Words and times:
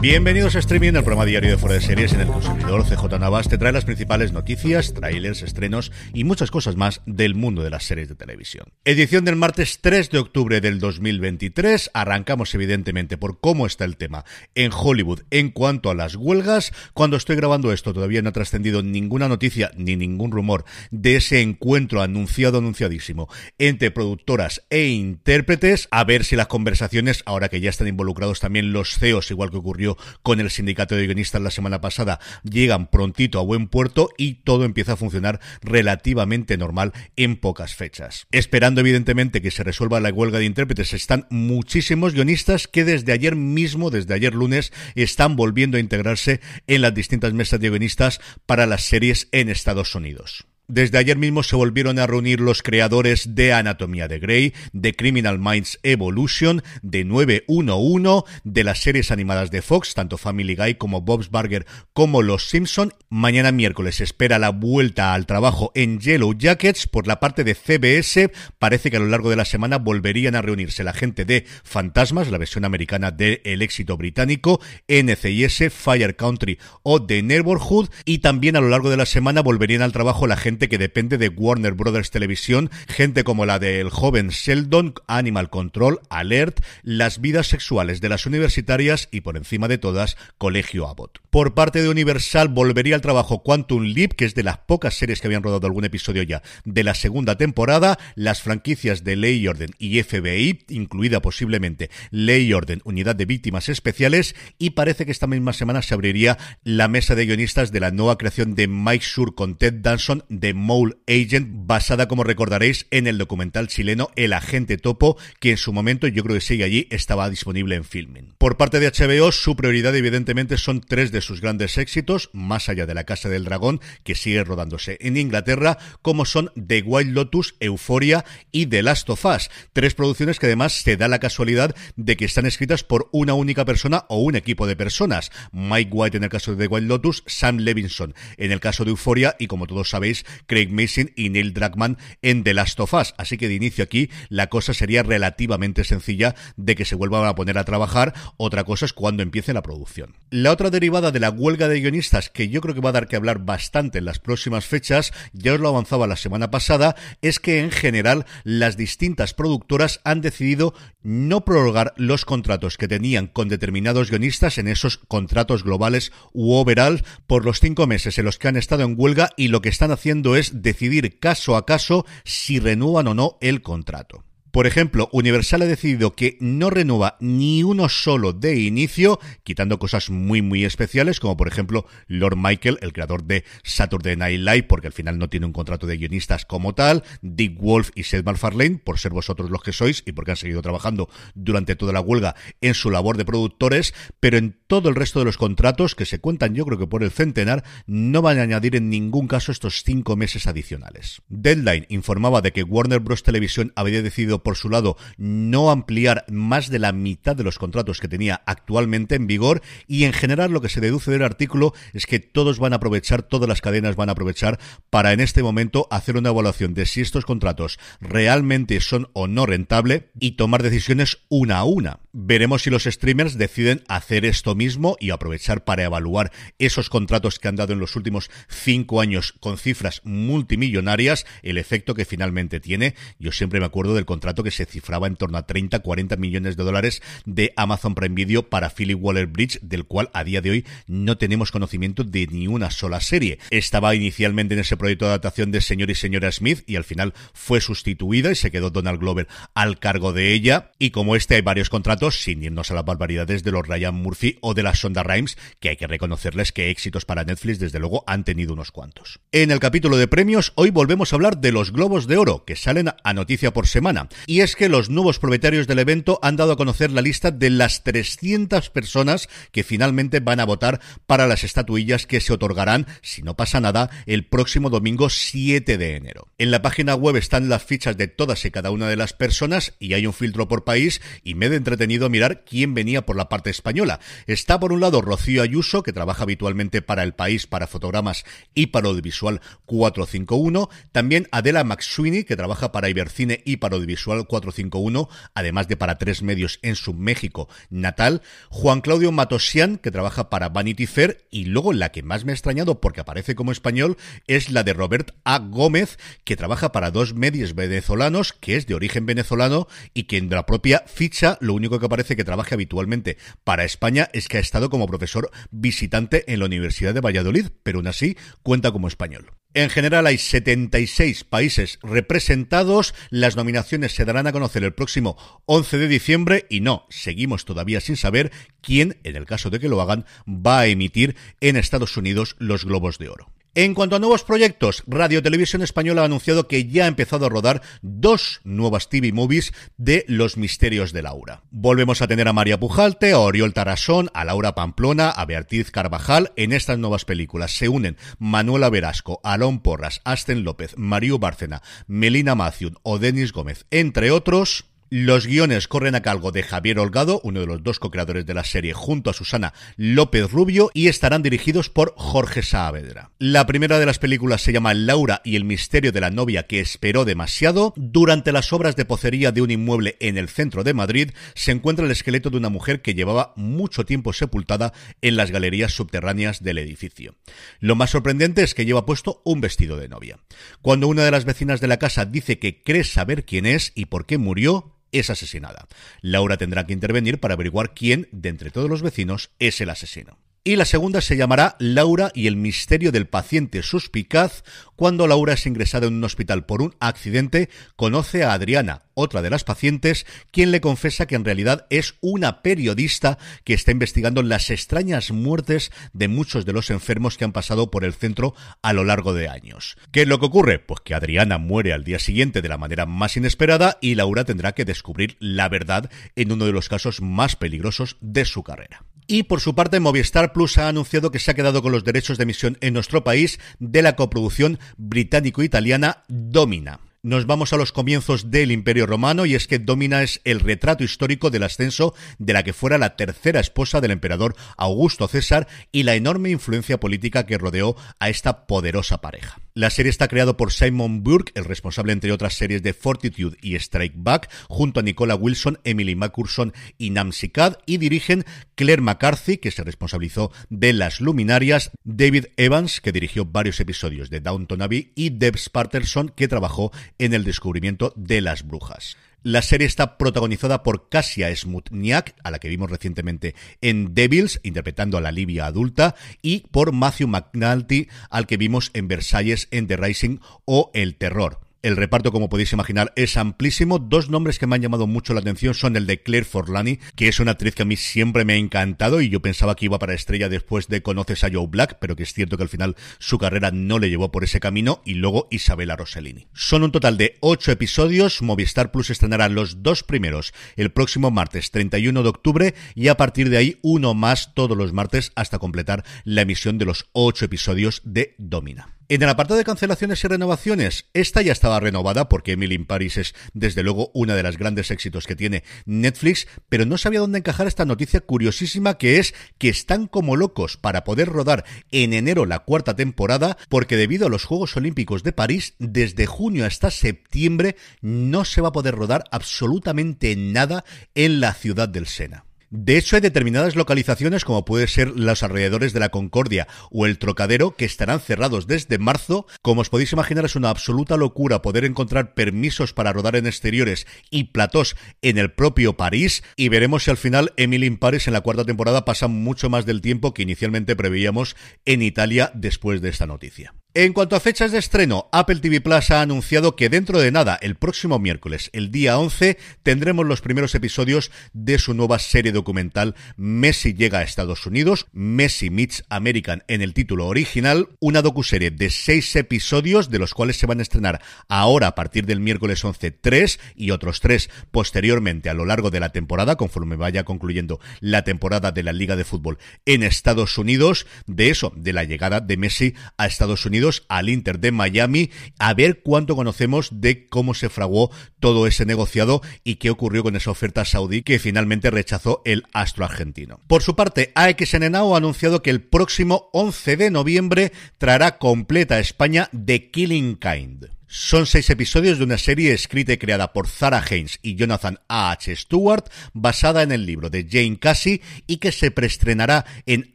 Bienvenidos 0.00 0.56
a 0.56 0.60
Streaming, 0.60 0.94
el 0.94 1.04
programa 1.04 1.26
diario 1.26 1.50
de 1.50 1.58
Fuera 1.58 1.74
de 1.74 1.82
Series 1.82 2.14
en 2.14 2.22
el 2.22 2.42
servidor 2.42 2.86
CJ 2.86 3.18
Navas 3.18 3.50
te 3.50 3.58
trae 3.58 3.70
las 3.70 3.84
principales 3.84 4.32
noticias, 4.32 4.94
trailers, 4.94 5.42
estrenos 5.42 5.92
y 6.14 6.24
muchas 6.24 6.50
cosas 6.50 6.74
más 6.76 7.02
del 7.04 7.34
mundo 7.34 7.62
de 7.62 7.68
las 7.68 7.84
series 7.84 8.08
de 8.08 8.14
televisión. 8.14 8.64
Edición 8.86 9.26
del 9.26 9.36
martes 9.36 9.80
3 9.82 10.08
de 10.08 10.18
octubre 10.18 10.62
del 10.62 10.80
2023. 10.80 11.90
Arrancamos 11.92 12.54
evidentemente 12.54 13.18
por 13.18 13.40
cómo 13.40 13.66
está 13.66 13.84
el 13.84 13.98
tema 13.98 14.24
en 14.54 14.72
Hollywood 14.72 15.20
en 15.30 15.50
cuanto 15.50 15.90
a 15.90 15.94
las 15.94 16.16
huelgas. 16.16 16.72
Cuando 16.94 17.18
estoy 17.18 17.36
grabando 17.36 17.70
esto 17.70 17.92
todavía 17.92 18.22
no 18.22 18.30
ha 18.30 18.32
trascendido 18.32 18.82
ninguna 18.82 19.28
noticia 19.28 19.70
ni 19.76 19.96
ningún 19.96 20.30
rumor 20.30 20.64
de 20.90 21.16
ese 21.16 21.42
encuentro 21.42 22.00
anunciado, 22.00 22.56
anunciadísimo 22.56 23.28
entre 23.58 23.90
productoras 23.90 24.62
e 24.70 24.86
intérpretes. 24.86 25.88
A 25.90 26.04
ver 26.04 26.24
si 26.24 26.36
las 26.36 26.46
conversaciones, 26.46 27.22
ahora 27.26 27.50
que 27.50 27.60
ya 27.60 27.68
están 27.68 27.88
involucrados 27.88 28.40
también 28.40 28.72
los 28.72 28.98
CEOs, 28.98 29.30
igual 29.30 29.50
que 29.50 29.58
ocurrió 29.58 29.89
con 30.22 30.40
el 30.40 30.50
sindicato 30.50 30.94
de 30.94 31.06
guionistas 31.06 31.42
la 31.42 31.50
semana 31.50 31.80
pasada, 31.80 32.20
llegan 32.42 32.90
prontito 32.90 33.38
a 33.38 33.44
buen 33.44 33.68
puerto 33.68 34.10
y 34.16 34.34
todo 34.34 34.64
empieza 34.64 34.92
a 34.92 34.96
funcionar 34.96 35.40
relativamente 35.62 36.56
normal 36.56 36.92
en 37.16 37.36
pocas 37.36 37.74
fechas. 37.74 38.26
Esperando 38.30 38.80
evidentemente 38.80 39.42
que 39.42 39.50
se 39.50 39.64
resuelva 39.64 40.00
la 40.00 40.10
huelga 40.10 40.38
de 40.38 40.44
intérpretes, 40.44 40.92
están 40.92 41.26
muchísimos 41.30 42.14
guionistas 42.14 42.68
que 42.68 42.84
desde 42.84 43.12
ayer 43.12 43.36
mismo, 43.36 43.90
desde 43.90 44.14
ayer 44.14 44.34
lunes, 44.34 44.72
están 44.94 45.36
volviendo 45.36 45.76
a 45.76 45.80
integrarse 45.80 46.40
en 46.66 46.82
las 46.82 46.94
distintas 46.94 47.32
mesas 47.32 47.60
de 47.60 47.70
guionistas 47.70 48.20
para 48.46 48.66
las 48.66 48.82
series 48.82 49.28
en 49.32 49.48
Estados 49.48 49.94
Unidos. 49.94 50.46
Desde 50.72 50.98
ayer 50.98 51.18
mismo 51.18 51.42
se 51.42 51.56
volvieron 51.56 51.98
a 51.98 52.06
reunir 52.06 52.38
los 52.38 52.62
creadores 52.62 53.34
de 53.34 53.52
Anatomía 53.52 54.06
de 54.06 54.20
Grey, 54.20 54.54
de 54.72 54.94
Criminal 54.94 55.40
Minds 55.40 55.80
Evolution, 55.82 56.62
de 56.82 57.04
911, 57.04 58.22
de 58.44 58.62
las 58.62 58.78
series 58.78 59.10
animadas 59.10 59.50
de 59.50 59.62
Fox, 59.62 59.94
tanto 59.94 60.16
Family 60.16 60.54
Guy 60.54 60.76
como 60.76 61.00
Bob's 61.00 61.28
Burger 61.28 61.66
como 61.92 62.22
Los 62.22 62.48
Simpson. 62.48 62.94
Mañana 63.08 63.50
miércoles 63.50 64.00
espera 64.00 64.38
la 64.38 64.50
vuelta 64.50 65.12
al 65.12 65.26
trabajo 65.26 65.72
en 65.74 65.98
Yellow 65.98 66.34
Jackets. 66.38 66.86
Por 66.86 67.08
la 67.08 67.18
parte 67.18 67.42
de 67.42 67.56
CBS, 67.56 68.30
parece 68.60 68.92
que 68.92 68.98
a 68.98 69.00
lo 69.00 69.08
largo 69.08 69.28
de 69.28 69.36
la 69.36 69.46
semana 69.46 69.78
volverían 69.78 70.36
a 70.36 70.42
reunirse 70.42 70.84
la 70.84 70.92
gente 70.92 71.24
de 71.24 71.46
Fantasmas, 71.64 72.30
la 72.30 72.38
versión 72.38 72.64
americana 72.64 73.10
del 73.10 73.60
éxito 73.60 73.96
británico, 73.96 74.60
NCIS, 74.86 75.72
Fire 75.72 76.14
Country 76.14 76.60
o 76.84 77.04
The 77.04 77.24
Neighborhood, 77.24 77.88
y 78.04 78.18
también 78.18 78.54
a 78.54 78.60
lo 78.60 78.68
largo 78.68 78.88
de 78.88 78.98
la 78.98 79.06
semana 79.06 79.42
volverían 79.42 79.82
al 79.82 79.90
trabajo 79.90 80.28
la 80.28 80.36
gente 80.36 80.59
que 80.68 80.78
depende 80.78 81.18
de 81.18 81.28
Warner 81.28 81.72
Brothers 81.72 82.10
Televisión, 82.10 82.70
gente 82.88 83.24
como 83.24 83.46
la 83.46 83.58
del 83.58 83.90
joven 83.90 84.28
Sheldon, 84.28 84.94
Animal 85.06 85.50
Control, 85.50 86.00
Alert, 86.10 86.60
las 86.82 87.20
vidas 87.20 87.46
sexuales 87.46 88.00
de 88.00 88.08
las 88.08 88.26
universitarias 88.26 89.08
y 89.10 89.20
por 89.22 89.36
encima 89.36 89.68
de 89.68 89.78
todas, 89.78 90.16
Colegio 90.38 90.88
Abbott. 90.88 91.20
Por 91.30 91.54
parte 91.54 91.82
de 91.82 91.88
Universal 91.88 92.48
volvería 92.48 92.94
al 92.94 93.00
trabajo 93.00 93.42
Quantum 93.42 93.84
Leap, 93.84 94.12
que 94.12 94.24
es 94.24 94.34
de 94.34 94.42
las 94.42 94.58
pocas 94.58 94.94
series 94.94 95.20
que 95.20 95.28
habían 95.28 95.42
rodado 95.42 95.66
algún 95.66 95.84
episodio 95.84 96.22
ya 96.22 96.42
de 96.64 96.84
la 96.84 96.94
segunda 96.94 97.36
temporada, 97.36 97.98
las 98.14 98.42
franquicias 98.42 99.04
de 99.04 99.16
Ley 99.16 99.46
Orden 99.46 99.70
y 99.78 100.02
FBI, 100.02 100.64
incluida 100.68 101.22
posiblemente 101.22 101.90
Ley 102.10 102.52
Orden, 102.52 102.80
Unidad 102.84 103.16
de 103.16 103.26
Víctimas 103.26 103.68
Especiales, 103.68 104.34
y 104.58 104.70
parece 104.70 105.06
que 105.06 105.12
esta 105.12 105.26
misma 105.26 105.52
semana 105.52 105.82
se 105.82 105.94
abriría 105.94 106.38
la 106.64 106.88
mesa 106.88 107.14
de 107.14 107.26
guionistas 107.26 107.72
de 107.72 107.80
la 107.80 107.90
nueva 107.90 108.18
creación 108.18 108.54
de 108.54 108.68
Mike 108.68 109.04
Shure 109.06 109.32
con 109.34 109.56
Ted 109.56 109.74
Danson 109.74 110.24
de 110.28 110.49
Mole 110.54 110.96
Agent, 111.06 111.48
basada, 111.66 112.08
como 112.08 112.24
recordaréis, 112.24 112.86
en 112.90 113.06
el 113.06 113.18
documental 113.18 113.68
chileno 113.68 114.10
El 114.16 114.32
Agente 114.32 114.78
Topo, 114.78 115.16
que 115.38 115.52
en 115.52 115.56
su 115.56 115.72
momento, 115.72 116.06
yo 116.06 116.22
creo 116.22 116.34
que 116.34 116.40
sigue 116.40 116.64
allí, 116.64 116.86
estaba 116.90 117.30
disponible 117.30 117.76
en 117.76 117.84
filming. 117.84 118.34
Por 118.38 118.56
parte 118.56 118.80
de 118.80 118.90
HBO, 118.90 119.32
su 119.32 119.56
prioridad 119.56 119.94
evidentemente 119.94 120.56
son 120.56 120.80
tres 120.80 121.12
de 121.12 121.20
sus 121.20 121.40
grandes 121.40 121.78
éxitos, 121.78 122.30
más 122.32 122.68
allá 122.68 122.86
de 122.86 122.94
La 122.94 123.04
Casa 123.04 123.28
del 123.28 123.44
Dragón, 123.44 123.80
que 124.04 124.14
sigue 124.14 124.44
rodándose 124.44 124.98
en 125.00 125.16
Inglaterra, 125.16 125.78
como 126.02 126.24
son 126.24 126.50
The 126.54 126.82
Wild 126.82 127.12
Lotus, 127.12 127.54
Euphoria 127.60 128.24
y 128.52 128.66
The 128.66 128.82
Last 128.82 129.10
of 129.10 129.24
Us. 129.24 129.50
Tres 129.72 129.94
producciones 129.94 130.38
que 130.38 130.46
además 130.46 130.82
se 130.82 130.96
da 130.96 131.08
la 131.08 131.20
casualidad 131.20 131.74
de 131.96 132.16
que 132.16 132.24
están 132.24 132.46
escritas 132.46 132.84
por 132.84 133.08
una 133.12 133.34
única 133.34 133.64
persona 133.64 134.04
o 134.08 134.18
un 134.18 134.36
equipo 134.36 134.66
de 134.66 134.76
personas. 134.76 135.30
Mike 135.52 135.90
White 135.92 136.16
en 136.16 136.24
el 136.24 136.30
caso 136.30 136.54
de 136.54 136.66
The 136.66 136.72
Wild 136.72 136.88
Lotus, 136.88 137.22
Sam 137.26 137.58
Levinson 137.58 138.14
en 138.36 138.52
el 138.52 138.60
caso 138.60 138.84
de 138.84 138.90
Euphoria 138.90 139.36
y 139.38 139.46
como 139.46 139.66
todos 139.66 139.90
sabéis, 139.90 140.24
Craig 140.46 140.68
Mason 140.70 141.10
y 141.16 141.30
Neil 141.30 141.52
Druckmann 141.52 141.98
en 142.22 142.44
The 142.44 142.54
Last 142.54 142.80
of 142.80 142.94
Us. 142.94 143.14
Así 143.18 143.36
que 143.36 143.48
de 143.48 143.54
inicio 143.54 143.84
aquí 143.84 144.10
la 144.28 144.48
cosa 144.48 144.74
sería 144.74 145.02
relativamente 145.02 145.84
sencilla 145.84 146.34
de 146.56 146.74
que 146.74 146.84
se 146.84 146.94
vuelvan 146.94 147.26
a 147.26 147.34
poner 147.34 147.58
a 147.58 147.64
trabajar. 147.64 148.14
Otra 148.36 148.64
cosa 148.64 148.84
es 148.84 148.92
cuando 148.92 149.22
empiece 149.22 149.52
la 149.52 149.62
producción. 149.62 150.16
La 150.30 150.52
otra 150.52 150.70
derivada 150.70 151.10
de 151.10 151.20
la 151.20 151.30
huelga 151.30 151.68
de 151.68 151.80
guionistas, 151.80 152.30
que 152.30 152.48
yo 152.48 152.60
creo 152.60 152.74
que 152.74 152.80
va 152.80 152.90
a 152.90 152.92
dar 152.92 153.08
que 153.08 153.16
hablar 153.16 153.44
bastante 153.44 153.98
en 153.98 154.04
las 154.04 154.18
próximas 154.18 154.66
fechas, 154.66 155.12
ya 155.32 155.54
os 155.54 155.60
lo 155.60 155.68
avanzaba 155.68 156.06
la 156.06 156.16
semana 156.16 156.50
pasada, 156.50 156.96
es 157.22 157.38
que 157.38 157.60
en 157.60 157.70
general 157.70 158.26
las 158.44 158.76
distintas 158.76 159.34
productoras 159.34 160.00
han 160.04 160.20
decidido 160.20 160.74
no 161.02 161.44
prorrogar 161.44 161.94
los 161.96 162.24
contratos 162.24 162.76
que 162.76 162.88
tenían 162.88 163.26
con 163.26 163.48
determinados 163.48 164.10
guionistas 164.10 164.58
en 164.58 164.68
esos 164.68 164.98
contratos 164.98 165.64
globales 165.64 166.12
u 166.32 166.52
overall 166.52 167.02
por 167.26 167.44
los 167.44 167.60
cinco 167.60 167.86
meses 167.86 168.18
en 168.18 168.26
los 168.26 168.38
que 168.38 168.48
han 168.48 168.56
estado 168.56 168.82
en 168.82 168.94
huelga 168.96 169.30
y 169.36 169.48
lo 169.48 169.62
que 169.62 169.70
están 169.70 169.90
haciendo 169.90 170.19
es 170.36 170.62
decidir 170.62 171.18
caso 171.18 171.56
a 171.56 171.66
caso 171.66 172.06
si 172.24 172.58
renuevan 172.58 173.08
o 173.08 173.14
no 173.14 173.38
el 173.40 173.62
contrato. 173.62 174.24
Por 174.50 174.66
ejemplo, 174.66 175.08
Universal 175.12 175.62
ha 175.62 175.66
decidido 175.66 176.14
que 176.14 176.36
no 176.40 176.70
renueva 176.70 177.16
ni 177.20 177.62
uno 177.62 177.88
solo 177.88 178.32
de 178.32 178.58
inicio, 178.58 179.20
quitando 179.44 179.78
cosas 179.78 180.10
muy 180.10 180.42
muy 180.42 180.64
especiales, 180.64 181.20
como 181.20 181.36
por 181.36 181.48
ejemplo 181.48 181.86
Lord 182.08 182.36
Michael, 182.36 182.78
el 182.82 182.92
creador 182.92 183.24
de 183.24 183.44
Saturday 183.62 184.16
Night 184.16 184.40
Live, 184.40 184.62
porque 184.64 184.88
al 184.88 184.92
final 184.92 185.18
no 185.18 185.28
tiene 185.28 185.46
un 185.46 185.52
contrato 185.52 185.86
de 185.86 185.96
guionistas 185.96 186.44
como 186.44 186.74
tal, 186.74 187.04
Dick 187.22 187.58
Wolf 187.58 187.90
y 187.94 188.04
Seth 188.04 188.24
MacFarlane, 188.24 188.78
por 188.78 188.98
ser 188.98 189.12
vosotros 189.12 189.50
los 189.50 189.62
que 189.62 189.72
sois 189.72 190.02
y 190.06 190.12
porque 190.12 190.32
han 190.32 190.36
seguido 190.36 190.62
trabajando 190.62 191.08
durante 191.34 191.76
toda 191.76 191.92
la 191.92 192.00
huelga 192.00 192.34
en 192.60 192.74
su 192.74 192.90
labor 192.90 193.16
de 193.16 193.24
productores, 193.24 193.94
pero 194.18 194.38
en 194.38 194.58
todo 194.66 194.88
el 194.88 194.94
resto 194.94 195.18
de 195.18 195.24
los 195.24 195.36
contratos, 195.36 195.94
que 195.94 196.06
se 196.06 196.18
cuentan 196.18 196.54
yo 196.54 196.64
creo 196.64 196.78
que 196.78 196.86
por 196.86 197.02
el 197.02 197.10
centenar, 197.10 197.64
no 197.86 198.22
van 198.22 198.38
a 198.38 198.42
añadir 198.42 198.76
en 198.76 198.90
ningún 198.90 199.28
caso 199.28 199.52
estos 199.52 199.82
cinco 199.84 200.16
meses 200.16 200.46
adicionales. 200.46 201.22
Deadline 201.28 201.86
informaba 201.88 202.40
de 202.40 202.52
que 202.52 202.62
Warner 202.62 203.00
Bros. 203.00 203.22
Televisión 203.22 203.72
había 203.76 204.02
decidido 204.02 204.39
por 204.42 204.56
su 204.56 204.68
lado, 204.68 204.96
no 205.16 205.70
ampliar 205.70 206.24
más 206.28 206.70
de 206.70 206.78
la 206.78 206.92
mitad 206.92 207.36
de 207.36 207.44
los 207.44 207.58
contratos 207.58 208.00
que 208.00 208.08
tenía 208.08 208.42
actualmente 208.46 209.14
en 209.14 209.26
vigor 209.26 209.62
y 209.86 210.04
en 210.04 210.12
general 210.12 210.52
lo 210.52 210.60
que 210.60 210.68
se 210.68 210.80
deduce 210.80 211.10
del 211.10 211.22
artículo 211.22 211.74
es 211.92 212.06
que 212.06 212.20
todos 212.20 212.58
van 212.58 212.72
a 212.72 212.76
aprovechar, 212.76 213.22
todas 213.22 213.48
las 213.48 213.60
cadenas 213.60 213.96
van 213.96 214.08
a 214.08 214.12
aprovechar 214.12 214.58
para 214.90 215.12
en 215.12 215.20
este 215.20 215.42
momento 215.42 215.86
hacer 215.90 216.16
una 216.16 216.30
evaluación 216.30 216.74
de 216.74 216.86
si 216.86 217.00
estos 217.00 217.24
contratos 217.24 217.78
realmente 218.00 218.80
son 218.80 219.08
o 219.12 219.26
no 219.26 219.46
rentable 219.46 220.10
y 220.18 220.32
tomar 220.32 220.62
decisiones 220.62 221.18
una 221.28 221.58
a 221.58 221.64
una. 221.64 222.00
Veremos 222.12 222.62
si 222.62 222.70
los 222.70 222.84
streamers 222.84 223.38
deciden 223.38 223.84
hacer 223.86 224.24
esto 224.24 224.56
mismo 224.56 224.96
y 224.98 225.10
aprovechar 225.10 225.62
para 225.62 225.84
evaluar 225.84 226.32
esos 226.58 226.90
contratos 226.90 227.38
que 227.38 227.46
han 227.46 227.54
dado 227.54 227.72
en 227.72 227.78
los 227.78 227.94
últimos 227.94 228.30
cinco 228.48 229.00
años 229.00 229.32
con 229.38 229.58
cifras 229.58 230.00
multimillonarias, 230.02 231.24
el 231.42 231.56
efecto 231.56 231.94
que 231.94 232.04
finalmente 232.04 232.58
tiene. 232.58 232.96
Yo 233.20 233.30
siempre 233.30 233.60
me 233.60 233.66
acuerdo 233.66 233.94
del 233.94 234.06
contrato 234.06 234.42
que 234.42 234.50
se 234.50 234.66
cifraba 234.66 235.06
en 235.06 235.14
torno 235.14 235.38
a 235.38 235.46
30, 235.46 235.78
40 235.78 236.16
millones 236.16 236.56
de 236.56 236.64
dólares 236.64 237.00
de 237.26 237.52
Amazon 237.54 237.94
Prime 237.94 238.16
Video 238.16 238.48
para 238.48 238.70
Philip 238.70 238.98
Waller 239.00 239.28
Bridge, 239.28 239.60
del 239.62 239.84
cual 239.84 240.10
a 240.12 240.24
día 240.24 240.40
de 240.40 240.50
hoy 240.50 240.66
no 240.88 241.16
tenemos 241.16 241.52
conocimiento 241.52 242.02
de 242.02 242.26
ni 242.26 242.48
una 242.48 242.72
sola 242.72 243.00
serie. 243.00 243.38
Estaba 243.50 243.94
inicialmente 243.94 244.54
en 244.54 244.60
ese 244.60 244.76
proyecto 244.76 245.04
de 245.04 245.10
adaptación 245.10 245.52
de 245.52 245.60
Señor 245.60 245.90
y 245.90 245.94
Señora 245.94 246.32
Smith 246.32 246.64
y 246.66 246.74
al 246.74 246.84
final 246.84 247.14
fue 247.34 247.60
sustituida 247.60 248.32
y 248.32 248.34
se 248.34 248.50
quedó 248.50 248.70
Donald 248.70 248.98
Glover 248.98 249.28
al 249.54 249.78
cargo 249.78 250.12
de 250.12 250.32
ella. 250.32 250.72
Y 250.80 250.90
como 250.90 251.14
este 251.14 251.36
hay 251.36 251.42
varios 251.42 251.70
contratos 251.70 251.99
sin 252.08 252.42
irnos 252.42 252.70
a 252.70 252.74
las 252.74 252.84
barbaridades 252.84 253.44
de 253.44 253.50
los 253.50 253.66
Ryan 253.66 253.94
Murphy 253.94 254.38
o 254.40 254.54
de 254.54 254.62
las 254.62 254.78
Sonda 254.78 255.02
Rhimes, 255.02 255.36
que 255.60 255.68
hay 255.68 255.76
que 255.76 255.86
reconocerles 255.86 256.52
que 256.52 256.70
éxitos 256.70 257.04
para 257.04 257.24
Netflix 257.24 257.58
desde 257.58 257.78
luego 257.78 258.02
han 258.06 258.24
tenido 258.24 258.54
unos 258.54 258.70
cuantos. 258.70 259.20
En 259.32 259.50
el 259.50 259.60
capítulo 259.60 259.98
de 259.98 260.08
premios, 260.08 260.52
hoy 260.54 260.70
volvemos 260.70 261.12
a 261.12 261.16
hablar 261.16 261.38
de 261.38 261.52
los 261.52 261.72
Globos 261.72 262.06
de 262.06 262.16
Oro, 262.16 262.44
que 262.46 262.56
salen 262.56 262.88
a 262.88 263.12
noticia 263.12 263.52
por 263.52 263.66
semana. 263.66 264.08
Y 264.26 264.40
es 264.40 264.56
que 264.56 264.70
los 264.70 264.88
nuevos 264.88 265.18
propietarios 265.18 265.66
del 265.66 265.80
evento 265.80 266.18
han 266.22 266.36
dado 266.36 266.52
a 266.52 266.56
conocer 266.56 266.90
la 266.90 267.02
lista 267.02 267.30
de 267.30 267.50
las 267.50 267.84
300 267.84 268.70
personas 268.70 269.28
que 269.52 269.64
finalmente 269.64 270.20
van 270.20 270.40
a 270.40 270.46
votar 270.46 270.80
para 271.06 271.26
las 271.26 271.44
estatuillas 271.44 272.06
que 272.06 272.20
se 272.20 272.32
otorgarán, 272.32 272.86
si 273.02 273.22
no 273.22 273.36
pasa 273.36 273.60
nada, 273.60 273.90
el 274.06 274.24
próximo 274.24 274.70
domingo 274.70 275.10
7 275.10 275.76
de 275.76 275.96
enero. 275.96 276.28
En 276.38 276.50
la 276.50 276.62
página 276.62 276.94
web 276.94 277.16
están 277.16 277.48
las 277.48 277.62
fichas 277.62 277.96
de 277.96 278.08
todas 278.08 278.44
y 278.44 278.50
cada 278.50 278.70
una 278.70 278.88
de 278.88 278.96
las 278.96 279.12
personas 279.12 279.74
y 279.78 279.94
hay 279.94 280.06
un 280.06 280.12
filtro 280.12 280.48
por 280.48 280.64
país 280.64 281.00
y 281.24 281.34
me 281.34 281.46
he 281.46 281.50
entretenido 281.90 282.10
mirar 282.10 282.44
quién 282.44 282.74
venía 282.74 283.04
por 283.04 283.16
la 283.16 283.28
parte 283.28 283.50
española. 283.50 283.98
Está 284.26 284.60
por 284.60 284.72
un 284.72 284.80
lado 284.80 285.00
Rocío 285.00 285.42
Ayuso, 285.42 285.82
que 285.82 285.92
trabaja 285.92 286.22
habitualmente 286.22 286.82
para 286.82 287.02
El 287.02 287.14
País, 287.14 287.46
para 287.46 287.66
fotogramas 287.66 288.24
y 288.54 288.66
para 288.66 288.88
audiovisual 288.88 289.40
451. 289.66 290.68
También 290.92 291.26
Adela 291.32 291.64
McSweeney, 291.64 292.24
que 292.24 292.36
trabaja 292.36 292.70
para 292.70 292.88
Ibercine 292.88 293.42
y 293.44 293.56
para 293.56 293.74
audiovisual 293.74 294.26
451, 294.26 295.08
además 295.34 295.66
de 295.66 295.76
para 295.76 295.98
tres 295.98 296.22
medios 296.22 296.60
en 296.62 296.76
su 296.76 296.94
México 296.94 297.48
natal. 297.70 298.22
Juan 298.50 298.80
Claudio 298.80 299.10
Matosian, 299.10 299.78
que 299.78 299.90
trabaja 299.90 300.30
para 300.30 300.48
Vanity 300.48 300.86
Fair. 300.86 301.26
Y 301.30 301.46
luego 301.46 301.72
la 301.72 301.90
que 301.90 302.02
más 302.02 302.24
me 302.24 302.32
ha 302.32 302.34
extrañado 302.34 302.80
porque 302.80 303.00
aparece 303.00 303.34
como 303.34 303.52
español 303.52 303.96
es 304.26 304.50
la 304.50 304.62
de 304.62 304.74
Robert 304.74 305.12
A. 305.24 305.38
Gómez, 305.38 305.98
que 306.24 306.36
trabaja 306.36 306.72
para 306.72 306.90
dos 306.90 307.14
medios 307.14 307.54
venezolanos, 307.54 308.32
que 308.32 308.56
es 308.56 308.66
de 308.66 308.74
origen 308.74 309.06
venezolano 309.06 309.66
y 309.94 310.04
que 310.04 310.18
en 310.18 310.30
la 310.30 310.46
propia 310.46 310.84
ficha 310.86 311.38
lo 311.40 311.54
único 311.54 311.79
que 311.79 311.79
aparece 311.86 312.16
que 312.16 312.24
trabaja 312.24 312.54
habitualmente 312.54 313.16
para 313.44 313.64
España 313.64 314.08
es 314.12 314.28
que 314.28 314.38
ha 314.38 314.40
estado 314.40 314.70
como 314.70 314.86
profesor 314.86 315.30
visitante 315.50 316.30
en 316.32 316.40
la 316.40 316.46
Universidad 316.46 316.94
de 316.94 317.00
Valladolid, 317.00 317.48
pero 317.62 317.78
aún 317.78 317.86
así 317.86 318.16
cuenta 318.42 318.72
como 318.72 318.88
español. 318.88 319.32
En 319.52 319.68
general 319.68 320.06
hay 320.06 320.16
76 320.16 321.24
países 321.24 321.80
representados. 321.82 322.94
Las 323.10 323.36
nominaciones 323.36 323.92
se 323.92 324.04
darán 324.04 324.28
a 324.28 324.32
conocer 324.32 324.62
el 324.62 324.72
próximo 324.72 325.16
11 325.46 325.78
de 325.78 325.88
diciembre 325.88 326.46
y 326.48 326.60
no, 326.60 326.86
seguimos 326.88 327.44
todavía 327.44 327.80
sin 327.80 327.96
saber 327.96 328.30
quién, 328.60 328.98
en 329.02 329.16
el 329.16 329.26
caso 329.26 329.50
de 329.50 329.58
que 329.58 329.68
lo 329.68 329.80
hagan, 329.80 330.06
va 330.28 330.60
a 330.60 330.66
emitir 330.66 331.16
en 331.40 331.56
Estados 331.56 331.96
Unidos 331.96 332.36
los 332.38 332.64
Globos 332.64 332.98
de 332.98 333.08
Oro. 333.08 333.32
En 333.56 333.74
cuanto 333.74 333.96
a 333.96 333.98
nuevos 333.98 334.22
proyectos, 334.22 334.84
Radio 334.86 335.24
Televisión 335.24 335.60
Española 335.62 336.02
ha 336.02 336.04
anunciado 336.04 336.46
que 336.46 336.68
ya 336.68 336.84
ha 336.84 336.86
empezado 336.86 337.26
a 337.26 337.28
rodar 337.28 337.62
dos 337.82 338.40
nuevas 338.44 338.88
TV 338.88 339.12
movies 339.12 339.52
de 339.76 340.04
Los 340.06 340.36
Misterios 340.36 340.92
de 340.92 341.02
Laura. 341.02 341.42
Volvemos 341.50 342.00
a 342.00 342.06
tener 342.06 342.28
a 342.28 342.32
María 342.32 342.60
Pujalte, 342.60 343.10
a 343.10 343.18
Oriol 343.18 343.52
Tarasón, 343.52 344.08
a 344.14 344.24
Laura 344.24 344.54
Pamplona, 344.54 345.10
a 345.10 345.24
Beatriz 345.24 345.72
Carvajal 345.72 346.32
en 346.36 346.52
estas 346.52 346.78
nuevas 346.78 347.04
películas. 347.04 347.50
Se 347.56 347.68
unen 347.68 347.96
Manuela 348.20 348.70
Verasco, 348.70 349.20
Alón 349.24 349.58
Porras, 349.58 350.00
Asten 350.04 350.44
López, 350.44 350.74
Mario 350.76 351.18
Bárcena, 351.18 351.60
Melina 351.88 352.36
Maciun 352.36 352.78
o 352.84 353.00
Denis 353.00 353.32
Gómez, 353.32 353.66
entre 353.72 354.12
otros. 354.12 354.69
Los 354.92 355.28
guiones 355.28 355.68
corren 355.68 355.94
a 355.94 356.02
cargo 356.02 356.32
de 356.32 356.42
Javier 356.42 356.80
Holgado, 356.80 357.20
uno 357.22 357.38
de 357.38 357.46
los 357.46 357.62
dos 357.62 357.78
co-creadores 357.78 358.26
de 358.26 358.34
la 358.34 358.42
serie, 358.42 358.72
junto 358.72 359.08
a 359.08 359.12
Susana 359.12 359.54
López 359.76 360.28
Rubio, 360.32 360.72
y 360.74 360.88
estarán 360.88 361.22
dirigidos 361.22 361.70
por 361.70 361.94
Jorge 361.96 362.42
Saavedra. 362.42 363.12
La 363.20 363.46
primera 363.46 363.78
de 363.78 363.86
las 363.86 364.00
películas 364.00 364.42
se 364.42 364.52
llama 364.52 364.74
Laura 364.74 365.22
y 365.24 365.36
el 365.36 365.44
misterio 365.44 365.92
de 365.92 366.00
la 366.00 366.10
novia 366.10 366.48
que 366.48 366.58
esperó 366.58 367.04
demasiado. 367.04 367.72
Durante 367.76 368.32
las 368.32 368.52
obras 368.52 368.74
de 368.74 368.84
pocería 368.84 369.30
de 369.30 369.42
un 369.42 369.52
inmueble 369.52 369.96
en 370.00 370.18
el 370.18 370.28
centro 370.28 370.64
de 370.64 370.74
Madrid, 370.74 371.12
se 371.36 371.52
encuentra 371.52 371.84
el 371.84 371.92
esqueleto 371.92 372.30
de 372.30 372.38
una 372.38 372.48
mujer 372.48 372.82
que 372.82 372.94
llevaba 372.94 373.32
mucho 373.36 373.84
tiempo 373.84 374.12
sepultada 374.12 374.72
en 375.02 375.14
las 375.14 375.30
galerías 375.30 375.72
subterráneas 375.72 376.42
del 376.42 376.58
edificio. 376.58 377.14
Lo 377.60 377.76
más 377.76 377.90
sorprendente 377.90 378.42
es 378.42 378.54
que 378.54 378.64
lleva 378.64 378.86
puesto 378.86 379.22
un 379.24 379.40
vestido 379.40 379.76
de 379.76 379.86
novia. 379.86 380.18
Cuando 380.62 380.88
una 380.88 381.04
de 381.04 381.12
las 381.12 381.26
vecinas 381.26 381.60
de 381.60 381.68
la 381.68 381.78
casa 381.78 382.06
dice 382.06 382.40
que 382.40 382.60
cree 382.64 382.82
saber 382.82 383.24
quién 383.24 383.46
es 383.46 383.70
y 383.76 383.84
por 383.84 384.04
qué 384.04 384.18
murió, 384.18 384.74
es 384.92 385.10
asesinada. 385.10 385.66
Laura 386.00 386.36
tendrá 386.36 386.66
que 386.66 386.72
intervenir 386.72 387.20
para 387.20 387.34
averiguar 387.34 387.74
quién, 387.74 388.08
de 388.12 388.28
entre 388.28 388.50
todos 388.50 388.70
los 388.70 388.82
vecinos, 388.82 389.30
es 389.38 389.60
el 389.60 389.70
asesino. 389.70 390.18
Y 390.42 390.56
la 390.56 390.64
segunda 390.64 391.02
se 391.02 391.18
llamará 391.18 391.54
Laura 391.58 392.10
y 392.14 392.26
el 392.26 392.36
misterio 392.36 392.92
del 392.92 393.06
paciente 393.06 393.62
suspicaz. 393.62 394.42
Cuando 394.74 395.06
Laura 395.06 395.34
es 395.34 395.44
ingresada 395.44 395.86
en 395.86 395.92
un 395.92 396.04
hospital 396.04 396.46
por 396.46 396.62
un 396.62 396.74
accidente, 396.80 397.50
conoce 397.76 398.24
a 398.24 398.32
Adriana, 398.32 398.84
otra 398.94 399.20
de 399.20 399.28
las 399.28 399.44
pacientes, 399.44 400.06
quien 400.30 400.50
le 400.50 400.62
confesa 400.62 401.04
que 401.04 401.14
en 401.14 401.26
realidad 401.26 401.66
es 401.68 401.96
una 402.00 402.40
periodista 402.40 403.18
que 403.44 403.52
está 403.52 403.72
investigando 403.72 404.22
las 404.22 404.48
extrañas 404.48 405.10
muertes 405.10 405.72
de 405.92 406.08
muchos 406.08 406.46
de 406.46 406.54
los 406.54 406.70
enfermos 406.70 407.18
que 407.18 407.24
han 407.26 407.32
pasado 407.32 407.70
por 407.70 407.84
el 407.84 407.92
centro 407.92 408.34
a 408.62 408.72
lo 408.72 408.84
largo 408.84 409.12
de 409.12 409.28
años. 409.28 409.76
¿Qué 409.92 410.02
es 410.02 410.08
lo 410.08 410.20
que 410.20 410.26
ocurre? 410.26 410.58
Pues 410.58 410.80
que 410.82 410.94
Adriana 410.94 411.36
muere 411.36 411.74
al 411.74 411.84
día 411.84 411.98
siguiente 411.98 412.40
de 412.40 412.48
la 412.48 412.56
manera 412.56 412.86
más 412.86 413.14
inesperada 413.14 413.76
y 413.82 413.94
Laura 413.94 414.24
tendrá 414.24 414.52
que 414.52 414.64
descubrir 414.64 415.18
la 415.20 415.50
verdad 415.50 415.90
en 416.16 416.32
uno 416.32 416.46
de 416.46 416.52
los 416.52 416.70
casos 416.70 417.02
más 417.02 417.36
peligrosos 417.36 417.98
de 418.00 418.24
su 418.24 418.42
carrera. 418.42 418.86
Y 419.10 419.24
por 419.24 419.40
su 419.40 419.56
parte, 419.56 419.80
Movistar 419.80 420.32
Plus 420.32 420.56
ha 420.58 420.68
anunciado 420.68 421.10
que 421.10 421.18
se 421.18 421.32
ha 421.32 421.34
quedado 421.34 421.62
con 421.62 421.72
los 421.72 421.82
derechos 421.82 422.16
de 422.16 422.22
emisión 422.22 422.56
en 422.60 422.74
nuestro 422.74 423.02
país 423.02 423.40
de 423.58 423.82
la 423.82 423.96
coproducción 423.96 424.60
británico-italiana 424.76 426.04
Domina. 426.06 426.78
Nos 427.02 427.26
vamos 427.26 427.52
a 427.52 427.56
los 427.56 427.72
comienzos 427.72 428.30
del 428.30 428.52
Imperio 428.52 428.86
Romano 428.86 429.26
y 429.26 429.34
es 429.34 429.48
que 429.48 429.58
Domina 429.58 430.04
es 430.04 430.20
el 430.22 430.38
retrato 430.38 430.84
histórico 430.84 431.30
del 431.30 431.42
ascenso 431.42 431.92
de 432.20 432.34
la 432.34 432.44
que 432.44 432.52
fuera 432.52 432.78
la 432.78 432.94
tercera 432.94 433.40
esposa 433.40 433.80
del 433.80 433.90
emperador 433.90 434.36
Augusto 434.56 435.08
César 435.08 435.48
y 435.72 435.82
la 435.82 435.96
enorme 435.96 436.30
influencia 436.30 436.78
política 436.78 437.26
que 437.26 437.36
rodeó 437.36 437.74
a 437.98 438.10
esta 438.10 438.46
poderosa 438.46 439.00
pareja. 439.00 439.40
La 439.52 439.70
serie 439.70 439.90
está 439.90 440.06
creada 440.06 440.36
por 440.36 440.52
Simon 440.52 441.02
Burke, 441.02 441.32
el 441.34 441.44
responsable 441.44 441.92
entre 441.92 442.12
otras 442.12 442.34
series 442.34 442.62
de 442.62 442.72
Fortitude 442.72 443.36
y 443.42 443.56
Strike 443.56 443.94
Back, 443.96 444.30
junto 444.48 444.78
a 444.78 444.82
Nicola 444.84 445.16
Wilson, 445.16 445.58
Emily 445.64 445.96
McCurson 445.96 446.52
y 446.78 446.90
Namsi 446.90 447.30
Cad, 447.30 447.56
y 447.66 447.78
dirigen 447.78 448.24
Claire 448.54 448.80
McCarthy, 448.80 449.38
que 449.38 449.50
se 449.50 449.64
responsabilizó 449.64 450.30
de 450.50 450.72
Las 450.72 451.00
Luminarias, 451.00 451.72
David 451.82 452.26
Evans, 452.36 452.80
que 452.80 452.92
dirigió 452.92 453.24
varios 453.24 453.58
episodios 453.58 454.08
de 454.08 454.20
Downton 454.20 454.62
Abbey, 454.62 454.92
y 454.94 455.10
Debs 455.10 455.48
Patterson, 455.48 456.10
que 456.10 456.28
trabajó 456.28 456.70
en 456.98 457.12
el 457.12 457.24
descubrimiento 457.24 457.92
de 457.96 458.20
las 458.20 458.46
brujas. 458.46 458.96
La 459.22 459.42
serie 459.42 459.66
está 459.66 459.98
protagonizada 459.98 460.62
por 460.62 460.88
Kasia 460.88 461.34
Smutniak, 461.36 462.14
a 462.24 462.30
la 462.30 462.38
que 462.38 462.48
vimos 462.48 462.70
recientemente 462.70 463.34
en 463.60 463.94
Devils, 463.94 464.40
interpretando 464.42 464.96
a 464.96 465.02
la 465.02 465.12
Libia 465.12 465.44
adulta, 465.44 465.94
y 466.22 466.46
por 466.50 466.72
Matthew 466.72 467.08
McNulty, 467.08 467.88
al 468.08 468.26
que 468.26 468.38
vimos 468.38 468.70
en 468.72 468.88
Versalles 468.88 469.48
en 469.50 469.66
The 469.66 469.76
Rising 469.76 470.20
o 470.46 470.70
El 470.72 470.96
Terror. 470.96 471.49
El 471.62 471.76
reparto, 471.76 472.10
como 472.10 472.30
podéis 472.30 472.54
imaginar, 472.54 472.90
es 472.96 473.18
amplísimo. 473.18 473.78
Dos 473.78 474.08
nombres 474.08 474.38
que 474.38 474.46
me 474.46 474.56
han 474.56 474.62
llamado 474.62 474.86
mucho 474.86 475.12
la 475.12 475.20
atención 475.20 475.52
son 475.52 475.76
el 475.76 475.86
de 475.86 476.02
Claire 476.02 476.24
Forlani, 476.24 476.78
que 476.96 477.08
es 477.08 477.20
una 477.20 477.32
actriz 477.32 477.54
que 477.54 477.62
a 477.62 477.66
mí 477.66 477.76
siempre 477.76 478.24
me 478.24 478.32
ha 478.32 478.36
encantado 478.36 479.02
y 479.02 479.10
yo 479.10 479.20
pensaba 479.20 479.56
que 479.56 479.66
iba 479.66 479.78
para 479.78 479.92
estrella 479.92 480.30
después 480.30 480.68
de 480.68 480.80
Conoces 480.82 481.22
a 481.22 481.28
Joe 481.30 481.46
Black, 481.48 481.76
pero 481.78 481.96
que 481.96 482.04
es 482.04 482.14
cierto 482.14 482.38
que 482.38 482.44
al 482.44 482.48
final 482.48 482.76
su 482.98 483.18
carrera 483.18 483.50
no 483.50 483.78
le 483.78 483.90
llevó 483.90 484.10
por 484.10 484.24
ese 484.24 484.40
camino, 484.40 484.80
y 484.86 484.94
luego 484.94 485.28
Isabella 485.30 485.76
Rossellini. 485.76 486.28
Son 486.32 486.62
un 486.62 486.72
total 486.72 486.96
de 486.96 487.18
ocho 487.20 487.52
episodios. 487.52 488.22
Movistar 488.22 488.72
Plus 488.72 488.88
estrenará 488.88 489.28
los 489.28 489.62
dos 489.62 489.82
primeros 489.82 490.32
el 490.56 490.72
próximo 490.72 491.10
martes 491.10 491.50
31 491.50 492.02
de 492.02 492.08
octubre 492.08 492.54
y 492.74 492.88
a 492.88 492.96
partir 492.96 493.28
de 493.28 493.36
ahí 493.36 493.58
uno 493.60 493.92
más 493.92 494.32
todos 494.32 494.56
los 494.56 494.72
martes 494.72 495.12
hasta 495.14 495.38
completar 495.38 495.84
la 496.04 496.22
emisión 496.22 496.56
de 496.56 496.64
los 496.64 496.88
ocho 496.92 497.26
episodios 497.26 497.82
de 497.84 498.14
Domina. 498.16 498.79
En 498.90 499.00
el 499.04 499.08
apartado 499.08 499.38
de 499.38 499.44
cancelaciones 499.44 500.02
y 500.02 500.08
renovaciones, 500.08 500.86
esta 500.94 501.22
ya 501.22 501.30
estaba 501.30 501.60
renovada 501.60 502.08
porque 502.08 502.32
Emily 502.32 502.56
in 502.56 502.66
Paris 502.66 502.96
es 502.96 503.14
desde 503.34 503.62
luego 503.62 503.92
una 503.94 504.16
de 504.16 504.24
las 504.24 504.36
grandes 504.36 504.72
éxitos 504.72 505.06
que 505.06 505.14
tiene 505.14 505.44
Netflix, 505.64 506.26
pero 506.48 506.66
no 506.66 506.76
sabía 506.76 506.98
dónde 506.98 507.18
encajar 507.18 507.46
esta 507.46 507.64
noticia 507.64 508.00
curiosísima 508.00 508.78
que 508.78 508.98
es 508.98 509.14
que 509.38 509.48
están 509.48 509.86
como 509.86 510.16
locos 510.16 510.56
para 510.56 510.82
poder 510.82 511.06
rodar 511.06 511.44
en 511.70 511.92
enero 511.92 512.26
la 512.26 512.40
cuarta 512.40 512.74
temporada 512.74 513.36
porque 513.48 513.76
debido 513.76 514.08
a 514.08 514.10
los 514.10 514.24
Juegos 514.24 514.56
Olímpicos 514.56 515.04
de 515.04 515.12
París, 515.12 515.54
desde 515.60 516.06
junio 516.06 516.44
hasta 516.44 516.72
septiembre 516.72 517.54
no 517.80 518.24
se 518.24 518.40
va 518.40 518.48
a 518.48 518.52
poder 518.52 518.74
rodar 518.74 519.04
absolutamente 519.12 520.16
nada 520.16 520.64
en 520.96 521.20
la 521.20 521.32
ciudad 521.32 521.68
del 521.68 521.86
Sena. 521.86 522.24
De 522.52 522.76
hecho, 522.76 522.96
hay 522.96 523.02
determinadas 523.02 523.54
localizaciones, 523.54 524.24
como 524.24 524.44
puede 524.44 524.66
ser 524.66 524.88
los 524.98 525.22
alrededores 525.22 525.72
de 525.72 525.78
la 525.78 525.90
Concordia 525.90 526.48
o 526.72 526.84
el 526.84 526.98
Trocadero, 526.98 527.54
que 527.54 527.64
estarán 527.64 528.00
cerrados 528.00 528.48
desde 528.48 528.76
marzo. 528.76 529.26
Como 529.40 529.60
os 529.60 529.70
podéis 529.70 529.92
imaginar, 529.92 530.24
es 530.24 530.34
una 530.34 530.50
absoluta 530.50 530.96
locura 530.96 531.42
poder 531.42 531.64
encontrar 531.64 532.12
permisos 532.12 532.72
para 532.72 532.92
rodar 532.92 533.14
en 533.14 533.28
exteriores 533.28 533.86
y 534.10 534.24
platós 534.24 534.74
en 535.00 535.16
el 535.16 535.30
propio 535.32 535.76
París. 535.76 536.24
Y 536.34 536.48
veremos 536.48 536.82
si 536.82 536.90
al 536.90 536.96
final 536.96 537.32
Emily 537.36 537.66
in 537.66 537.78
Paris 537.78 538.08
en 538.08 538.14
la 538.14 538.22
cuarta 538.22 538.44
temporada 538.44 538.84
pasa 538.84 539.06
mucho 539.06 539.48
más 539.48 539.64
del 539.64 539.80
tiempo 539.80 540.12
que 540.12 540.22
inicialmente 540.22 540.74
preveíamos 540.74 541.36
en 541.66 541.82
Italia 541.82 542.32
después 542.34 542.80
de 542.80 542.88
esta 542.88 543.06
noticia. 543.06 543.54
En 543.72 543.92
cuanto 543.92 544.16
a 544.16 544.20
fechas 544.20 544.50
de 544.50 544.58
estreno, 544.58 545.08
Apple 545.12 545.36
TV 545.36 545.60
Plus 545.60 545.92
ha 545.92 546.02
anunciado 546.02 546.56
que 546.56 546.68
dentro 546.68 546.98
de 546.98 547.12
nada, 547.12 547.38
el 547.40 547.54
próximo 547.54 548.00
miércoles, 548.00 548.50
el 548.52 548.72
día 548.72 548.98
11, 548.98 549.38
tendremos 549.62 550.04
los 550.04 550.20
primeros 550.22 550.56
episodios 550.56 551.12
de 551.34 551.56
su 551.60 551.72
nueva 551.72 552.00
serie 552.00 552.32
documental 552.32 552.96
Messi 553.16 553.74
llega 553.74 554.00
a 554.00 554.02
Estados 554.02 554.44
Unidos, 554.44 554.88
Messi 554.90 555.50
Meets 555.50 555.84
American 555.88 556.42
en 556.48 556.62
el 556.62 556.74
título 556.74 557.06
original, 557.06 557.68
una 557.78 558.02
docuserie 558.02 558.50
de 558.50 558.70
seis 558.70 559.14
episodios, 559.14 559.88
de 559.88 560.00
los 560.00 560.14
cuales 560.14 560.36
se 560.36 560.46
van 560.46 560.58
a 560.58 560.62
estrenar 560.62 561.00
ahora 561.28 561.68
a 561.68 561.74
partir 561.76 562.06
del 562.06 562.18
miércoles 562.18 562.64
11 562.64 562.90
tres 562.90 563.38
y 563.54 563.70
otros 563.70 564.00
tres 564.00 564.30
posteriormente 564.50 565.30
a 565.30 565.34
lo 565.34 565.46
largo 565.46 565.70
de 565.70 565.78
la 565.78 565.90
temporada, 565.90 566.34
conforme 566.34 566.74
vaya 566.74 567.04
concluyendo 567.04 567.60
la 567.78 568.02
temporada 568.02 568.50
de 568.50 568.64
la 568.64 568.72
Liga 568.72 568.96
de 568.96 569.04
Fútbol 569.04 569.38
en 569.64 569.84
Estados 569.84 570.38
Unidos, 570.38 570.88
de 571.06 571.30
eso, 571.30 571.52
de 571.54 571.72
la 571.72 571.84
llegada 571.84 572.20
de 572.20 572.36
Messi 572.36 572.74
a 572.96 573.06
Estados 573.06 573.46
Unidos 573.46 573.59
al 573.88 574.08
Inter 574.08 574.40
de 574.40 574.52
Miami, 574.52 575.10
a 575.38 575.54
ver 575.54 575.82
cuánto 575.82 576.16
conocemos 576.16 576.68
de 576.80 577.06
cómo 577.06 577.34
se 577.34 577.48
fraguó 577.48 577.90
todo 578.18 578.46
ese 578.46 578.66
negociado 578.66 579.22
y 579.44 579.56
qué 579.56 579.70
ocurrió 579.70 580.02
con 580.02 580.16
esa 580.16 580.30
oferta 580.30 580.64
saudí 580.64 581.02
que 581.02 581.18
finalmente 581.18 581.70
rechazó 581.70 582.22
el 582.24 582.44
astro 582.52 582.84
argentino. 582.84 583.40
Por 583.46 583.62
su 583.62 583.76
parte, 583.76 584.12
AXN 584.14 584.74
ha 584.74 584.96
anunciado 584.96 585.42
que 585.42 585.50
el 585.50 585.62
próximo 585.62 586.30
11 586.32 586.76
de 586.76 586.90
noviembre 586.90 587.52
traerá 587.78 588.18
completa 588.18 588.76
a 588.76 588.80
España 588.80 589.28
The 589.32 589.70
Killing 589.70 590.16
Kind. 590.16 590.79
Son 590.92 591.24
seis 591.26 591.48
episodios 591.50 591.98
de 591.98 592.04
una 592.04 592.18
serie 592.18 592.52
escrita 592.52 592.92
y 592.92 592.98
creada 592.98 593.32
por 593.32 593.46
Zara 593.46 593.80
Haynes 593.88 594.18
y 594.22 594.34
Jonathan 594.34 594.80
A. 594.88 595.12
H. 595.12 595.36
Stewart, 595.36 595.84
basada 596.14 596.64
en 596.64 596.72
el 596.72 596.84
libro 596.84 597.10
de 597.10 597.28
Jane 597.30 597.60
Cassie 597.60 598.02
y 598.26 598.38
que 598.38 598.50
se 598.50 598.72
preestrenará 598.72 599.46
en 599.66 599.94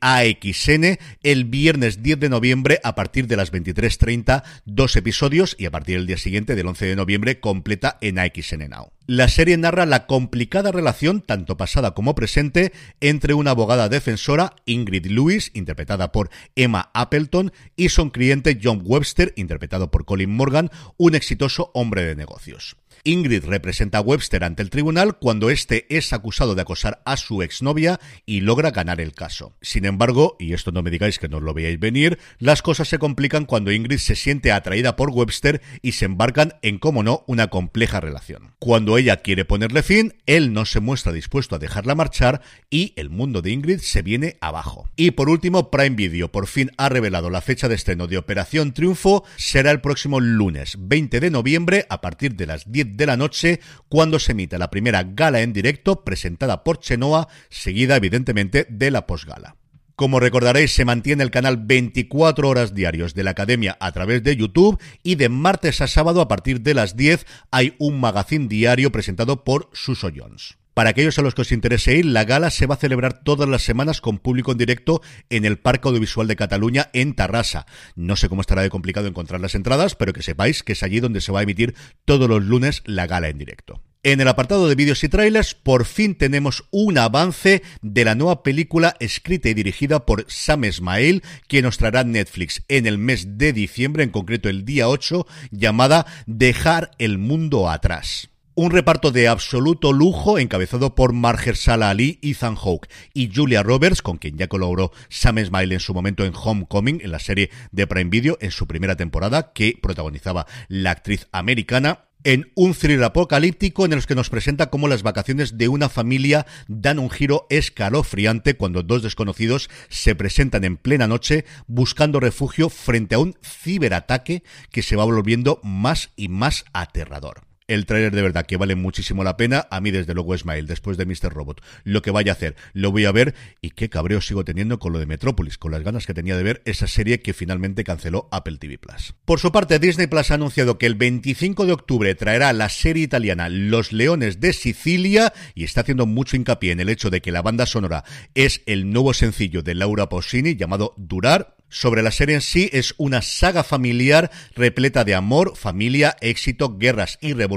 AXN 0.00 0.96
el 1.24 1.46
viernes 1.46 2.00
10 2.04 2.20
de 2.20 2.28
noviembre 2.28 2.78
a 2.84 2.94
partir 2.94 3.26
de 3.26 3.36
las 3.36 3.52
23.30, 3.52 4.44
dos 4.66 4.94
episodios 4.94 5.56
y 5.58 5.66
a 5.66 5.72
partir 5.72 5.96
del 5.96 6.06
día 6.06 6.16
siguiente, 6.16 6.54
del 6.54 6.68
11 6.68 6.86
de 6.86 6.94
noviembre, 6.94 7.40
completa 7.40 7.98
en 8.00 8.20
AXN 8.20 8.70
Now. 8.70 8.93
La 9.06 9.28
serie 9.28 9.58
narra 9.58 9.84
la 9.84 10.06
complicada 10.06 10.72
relación, 10.72 11.20
tanto 11.20 11.58
pasada 11.58 11.92
como 11.92 12.14
presente, 12.14 12.72
entre 13.02 13.34
una 13.34 13.50
abogada 13.50 13.90
defensora, 13.90 14.56
Ingrid 14.64 15.04
Lewis, 15.04 15.50
interpretada 15.52 16.10
por 16.10 16.30
Emma 16.56 16.90
Appleton, 16.94 17.52
y 17.76 17.90
su 17.90 18.10
cliente 18.10 18.58
John 18.62 18.80
Webster, 18.82 19.34
interpretado 19.36 19.90
por 19.90 20.06
Colin 20.06 20.34
Morgan, 20.34 20.70
un 20.96 21.14
exitoso 21.14 21.70
hombre 21.74 22.02
de 22.02 22.16
negocios. 22.16 22.76
Ingrid 23.06 23.44
representa 23.44 23.98
a 23.98 24.00
Webster 24.00 24.44
ante 24.44 24.62
el 24.62 24.70
tribunal 24.70 25.18
cuando 25.18 25.50
éste 25.50 25.84
es 25.94 26.14
acusado 26.14 26.54
de 26.54 26.62
acosar 26.62 27.02
a 27.04 27.18
su 27.18 27.42
exnovia 27.42 28.00
y 28.24 28.40
logra 28.40 28.70
ganar 28.70 28.98
el 28.98 29.12
caso. 29.12 29.54
Sin 29.60 29.84
embargo, 29.84 30.36
y 30.40 30.54
esto 30.54 30.72
no 30.72 30.82
me 30.82 30.90
digáis 30.90 31.18
que 31.18 31.28
no 31.28 31.38
lo 31.38 31.52
veáis 31.52 31.78
venir, 31.78 32.18
las 32.38 32.62
cosas 32.62 32.88
se 32.88 32.98
complican 32.98 33.44
cuando 33.44 33.72
Ingrid 33.72 33.98
se 33.98 34.16
siente 34.16 34.52
atraída 34.52 34.96
por 34.96 35.10
Webster 35.10 35.60
y 35.82 35.92
se 35.92 36.06
embarcan 36.06 36.54
en, 36.62 36.78
como 36.78 37.02
no, 37.02 37.24
una 37.26 37.48
compleja 37.48 38.00
relación. 38.00 38.54
Cuando 38.58 38.96
ella 38.96 39.18
quiere 39.18 39.44
ponerle 39.44 39.82
fin, 39.82 40.14
él 40.24 40.54
no 40.54 40.64
se 40.64 40.80
muestra 40.80 41.12
dispuesto 41.12 41.56
a 41.56 41.58
dejarla 41.58 41.94
marchar 41.94 42.40
y 42.70 42.94
el 42.96 43.10
mundo 43.10 43.42
de 43.42 43.50
Ingrid 43.50 43.80
se 43.80 44.00
viene 44.00 44.38
abajo. 44.40 44.88
Y 44.96 45.10
por 45.10 45.28
último, 45.28 45.70
Prime 45.70 45.94
Video 45.96 46.32
por 46.32 46.46
fin 46.46 46.70
ha 46.78 46.88
revelado 46.88 47.28
la 47.28 47.42
fecha 47.42 47.68
de 47.68 47.74
estreno 47.74 48.06
de 48.06 48.16
Operación 48.16 48.72
Triunfo, 48.72 49.24
será 49.36 49.72
el 49.72 49.82
próximo 49.82 50.20
lunes 50.20 50.76
20 50.78 51.20
de 51.20 51.30
noviembre 51.30 51.86
a 51.90 52.00
partir 52.00 52.34
de 52.36 52.46
las 52.46 52.72
10 52.72 52.93
de 52.96 53.06
la 53.06 53.16
noche 53.16 53.60
cuando 53.88 54.18
se 54.18 54.32
emita 54.32 54.58
la 54.58 54.70
primera 54.70 55.02
gala 55.02 55.40
en 55.40 55.52
directo 55.52 56.04
presentada 56.04 56.64
por 56.64 56.78
Chenoa, 56.78 57.28
seguida 57.48 57.96
evidentemente 57.96 58.66
de 58.68 58.90
la 58.90 59.06
posgala. 59.06 59.56
Como 59.96 60.18
recordaréis, 60.18 60.74
se 60.74 60.84
mantiene 60.84 61.22
el 61.22 61.30
canal 61.30 61.56
24 61.56 62.48
horas 62.48 62.74
diarios 62.74 63.14
de 63.14 63.22
la 63.22 63.30
Academia 63.30 63.76
a 63.78 63.92
través 63.92 64.24
de 64.24 64.36
YouTube 64.36 64.80
y 65.04 65.14
de 65.14 65.28
martes 65.28 65.80
a 65.80 65.86
sábado 65.86 66.20
a 66.20 66.26
partir 66.26 66.62
de 66.62 66.74
las 66.74 66.96
10 66.96 67.24
hay 67.52 67.76
un 67.78 68.00
magazine 68.00 68.48
diario 68.48 68.90
presentado 68.90 69.44
por 69.44 69.70
Suso 69.72 70.10
Jones. 70.14 70.58
Para 70.74 70.90
aquellos 70.90 71.16
a 71.20 71.22
los 71.22 71.36
que 71.36 71.42
os 71.42 71.52
interese 71.52 71.96
ir, 71.96 72.04
la 72.04 72.24
gala 72.24 72.50
se 72.50 72.66
va 72.66 72.74
a 72.74 72.78
celebrar 72.78 73.22
todas 73.22 73.48
las 73.48 73.62
semanas 73.62 74.00
con 74.00 74.18
público 74.18 74.50
en 74.50 74.58
directo 74.58 75.02
en 75.30 75.44
el 75.44 75.56
Parque 75.56 75.86
Audiovisual 75.86 76.26
de 76.26 76.34
Cataluña 76.34 76.90
en 76.92 77.14
Tarrasa. 77.14 77.64
No 77.94 78.16
sé 78.16 78.28
cómo 78.28 78.40
estará 78.40 78.62
de 78.62 78.70
complicado 78.70 79.06
encontrar 79.06 79.40
las 79.40 79.54
entradas, 79.54 79.94
pero 79.94 80.12
que 80.12 80.22
sepáis 80.22 80.64
que 80.64 80.72
es 80.72 80.82
allí 80.82 80.98
donde 80.98 81.20
se 81.20 81.30
va 81.30 81.38
a 81.38 81.42
emitir 81.44 81.76
todos 82.04 82.28
los 82.28 82.42
lunes 82.42 82.82
la 82.86 83.06
gala 83.06 83.28
en 83.28 83.38
directo. 83.38 83.80
En 84.02 84.20
el 84.20 84.26
apartado 84.26 84.68
de 84.68 84.74
vídeos 84.74 85.02
y 85.04 85.08
trailers, 85.08 85.54
por 85.54 85.84
fin 85.84 86.16
tenemos 86.16 86.64
un 86.72 86.98
avance 86.98 87.62
de 87.80 88.04
la 88.04 88.16
nueva 88.16 88.42
película 88.42 88.96
escrita 88.98 89.48
y 89.48 89.54
dirigida 89.54 90.04
por 90.04 90.26
Sam 90.28 90.64
Esmail, 90.64 91.22
que 91.46 91.62
nos 91.62 91.78
traerá 91.78 92.02
Netflix 92.02 92.64
en 92.66 92.86
el 92.86 92.98
mes 92.98 93.38
de 93.38 93.52
diciembre, 93.52 94.02
en 94.02 94.10
concreto 94.10 94.48
el 94.48 94.64
día 94.64 94.88
8, 94.88 95.24
llamada 95.52 96.04
Dejar 96.26 96.90
el 96.98 97.16
mundo 97.16 97.70
atrás. 97.70 98.33
Un 98.56 98.70
reparto 98.70 99.10
de 99.10 99.26
absoluto 99.26 99.92
lujo 99.92 100.38
encabezado 100.38 100.94
por 100.94 101.12
Mahershala 101.12 101.90
Ali, 101.90 102.20
Ethan 102.22 102.54
Hawke 102.54 102.88
y 103.12 103.28
Julia 103.34 103.64
Roberts, 103.64 104.00
con 104.00 104.16
quien 104.16 104.38
ya 104.38 104.46
colaboró 104.46 104.92
Sam 105.08 105.44
Smile 105.44 105.74
en 105.74 105.80
su 105.80 105.92
momento 105.92 106.24
en 106.24 106.34
Homecoming, 106.36 107.00
en 107.02 107.10
la 107.10 107.18
serie 107.18 107.50
de 107.72 107.88
Prime 107.88 108.10
Video, 108.10 108.38
en 108.40 108.52
su 108.52 108.68
primera 108.68 108.94
temporada, 108.94 109.52
que 109.52 109.76
protagonizaba 109.82 110.46
la 110.68 110.92
actriz 110.92 111.26
americana 111.32 112.04
en 112.22 112.52
un 112.54 112.74
thriller 112.74 113.02
apocalíptico 113.02 113.86
en 113.86 113.92
el 113.92 114.06
que 114.06 114.14
nos 114.14 114.30
presenta 114.30 114.70
cómo 114.70 114.86
las 114.86 115.02
vacaciones 115.02 115.58
de 115.58 115.66
una 115.66 115.88
familia 115.88 116.46
dan 116.68 117.00
un 117.00 117.10
giro 117.10 117.48
escalofriante 117.50 118.54
cuando 118.54 118.84
dos 118.84 119.02
desconocidos 119.02 119.68
se 119.88 120.14
presentan 120.14 120.62
en 120.62 120.76
plena 120.76 121.08
noche 121.08 121.44
buscando 121.66 122.20
refugio 122.20 122.68
frente 122.68 123.16
a 123.16 123.18
un 123.18 123.34
ciberataque 123.42 124.44
que 124.70 124.82
se 124.82 124.94
va 124.94 125.04
volviendo 125.04 125.58
más 125.64 126.10
y 126.14 126.28
más 126.28 126.64
aterrador 126.72 127.42
el 127.68 127.86
tráiler 127.86 128.14
de 128.14 128.22
verdad 128.22 128.46
que 128.46 128.56
vale 128.56 128.74
muchísimo 128.74 129.24
la 129.24 129.36
pena. 129.36 129.66
A 129.70 129.80
mí, 129.80 129.90
desde 129.90 130.14
luego, 130.14 130.36
Smile, 130.36 130.64
después 130.64 130.96
de 130.96 131.06
Mr. 131.06 131.32
Robot, 131.32 131.62
lo 131.84 132.02
que 132.02 132.10
vaya 132.10 132.32
a 132.32 132.34
hacer, 132.34 132.56
lo 132.72 132.90
voy 132.90 133.04
a 133.04 133.12
ver. 133.12 133.34
Y 133.60 133.70
qué 133.70 133.88
cabreo 133.88 134.20
sigo 134.20 134.44
teniendo 134.44 134.78
con 134.78 134.92
lo 134.92 134.98
de 134.98 135.06
Metrópolis, 135.06 135.58
con 135.58 135.72
las 135.72 135.82
ganas 135.82 136.06
que 136.06 136.14
tenía 136.14 136.36
de 136.36 136.42
ver 136.42 136.62
esa 136.64 136.86
serie 136.86 137.20
que 137.20 137.32
finalmente 137.32 137.84
canceló 137.84 138.28
Apple 138.30 138.58
TV 138.58 138.78
Plus. 138.78 139.14
Por 139.24 139.40
su 139.40 139.52
parte, 139.52 139.78
Disney 139.78 140.06
Plus 140.06 140.30
ha 140.30 140.34
anunciado 140.34 140.78
que 140.78 140.86
el 140.86 140.94
25 140.94 141.66
de 141.66 141.72
octubre 141.72 142.14
traerá 142.14 142.52
la 142.52 142.68
serie 142.68 143.04
italiana 143.04 143.48
Los 143.48 143.92
Leones 143.92 144.40
de 144.40 144.52
Sicilia 144.52 145.32
y 145.54 145.64
está 145.64 145.82
haciendo 145.82 146.06
mucho 146.06 146.36
hincapié 146.36 146.72
en 146.72 146.80
el 146.80 146.88
hecho 146.88 147.10
de 147.10 147.20
que 147.20 147.32
la 147.32 147.42
banda 147.42 147.66
sonora 147.66 148.04
es 148.34 148.62
el 148.66 148.90
nuevo 148.90 149.14
sencillo 149.14 149.62
de 149.62 149.74
Laura 149.74 150.08
Pausini 150.08 150.56
llamado 150.56 150.94
Durar 150.96 151.56
sobre 151.74 152.02
la 152.02 152.12
serie 152.12 152.36
en 152.36 152.40
sí 152.40 152.70
es 152.72 152.94
una 152.98 153.20
saga 153.20 153.64
familiar 153.64 154.30
repleta 154.54 155.02
de 155.02 155.16
amor, 155.16 155.56
familia, 155.56 156.16
éxito, 156.20 156.78
guerras 156.78 157.18
y 157.20 157.32
revoluciones 157.32 157.53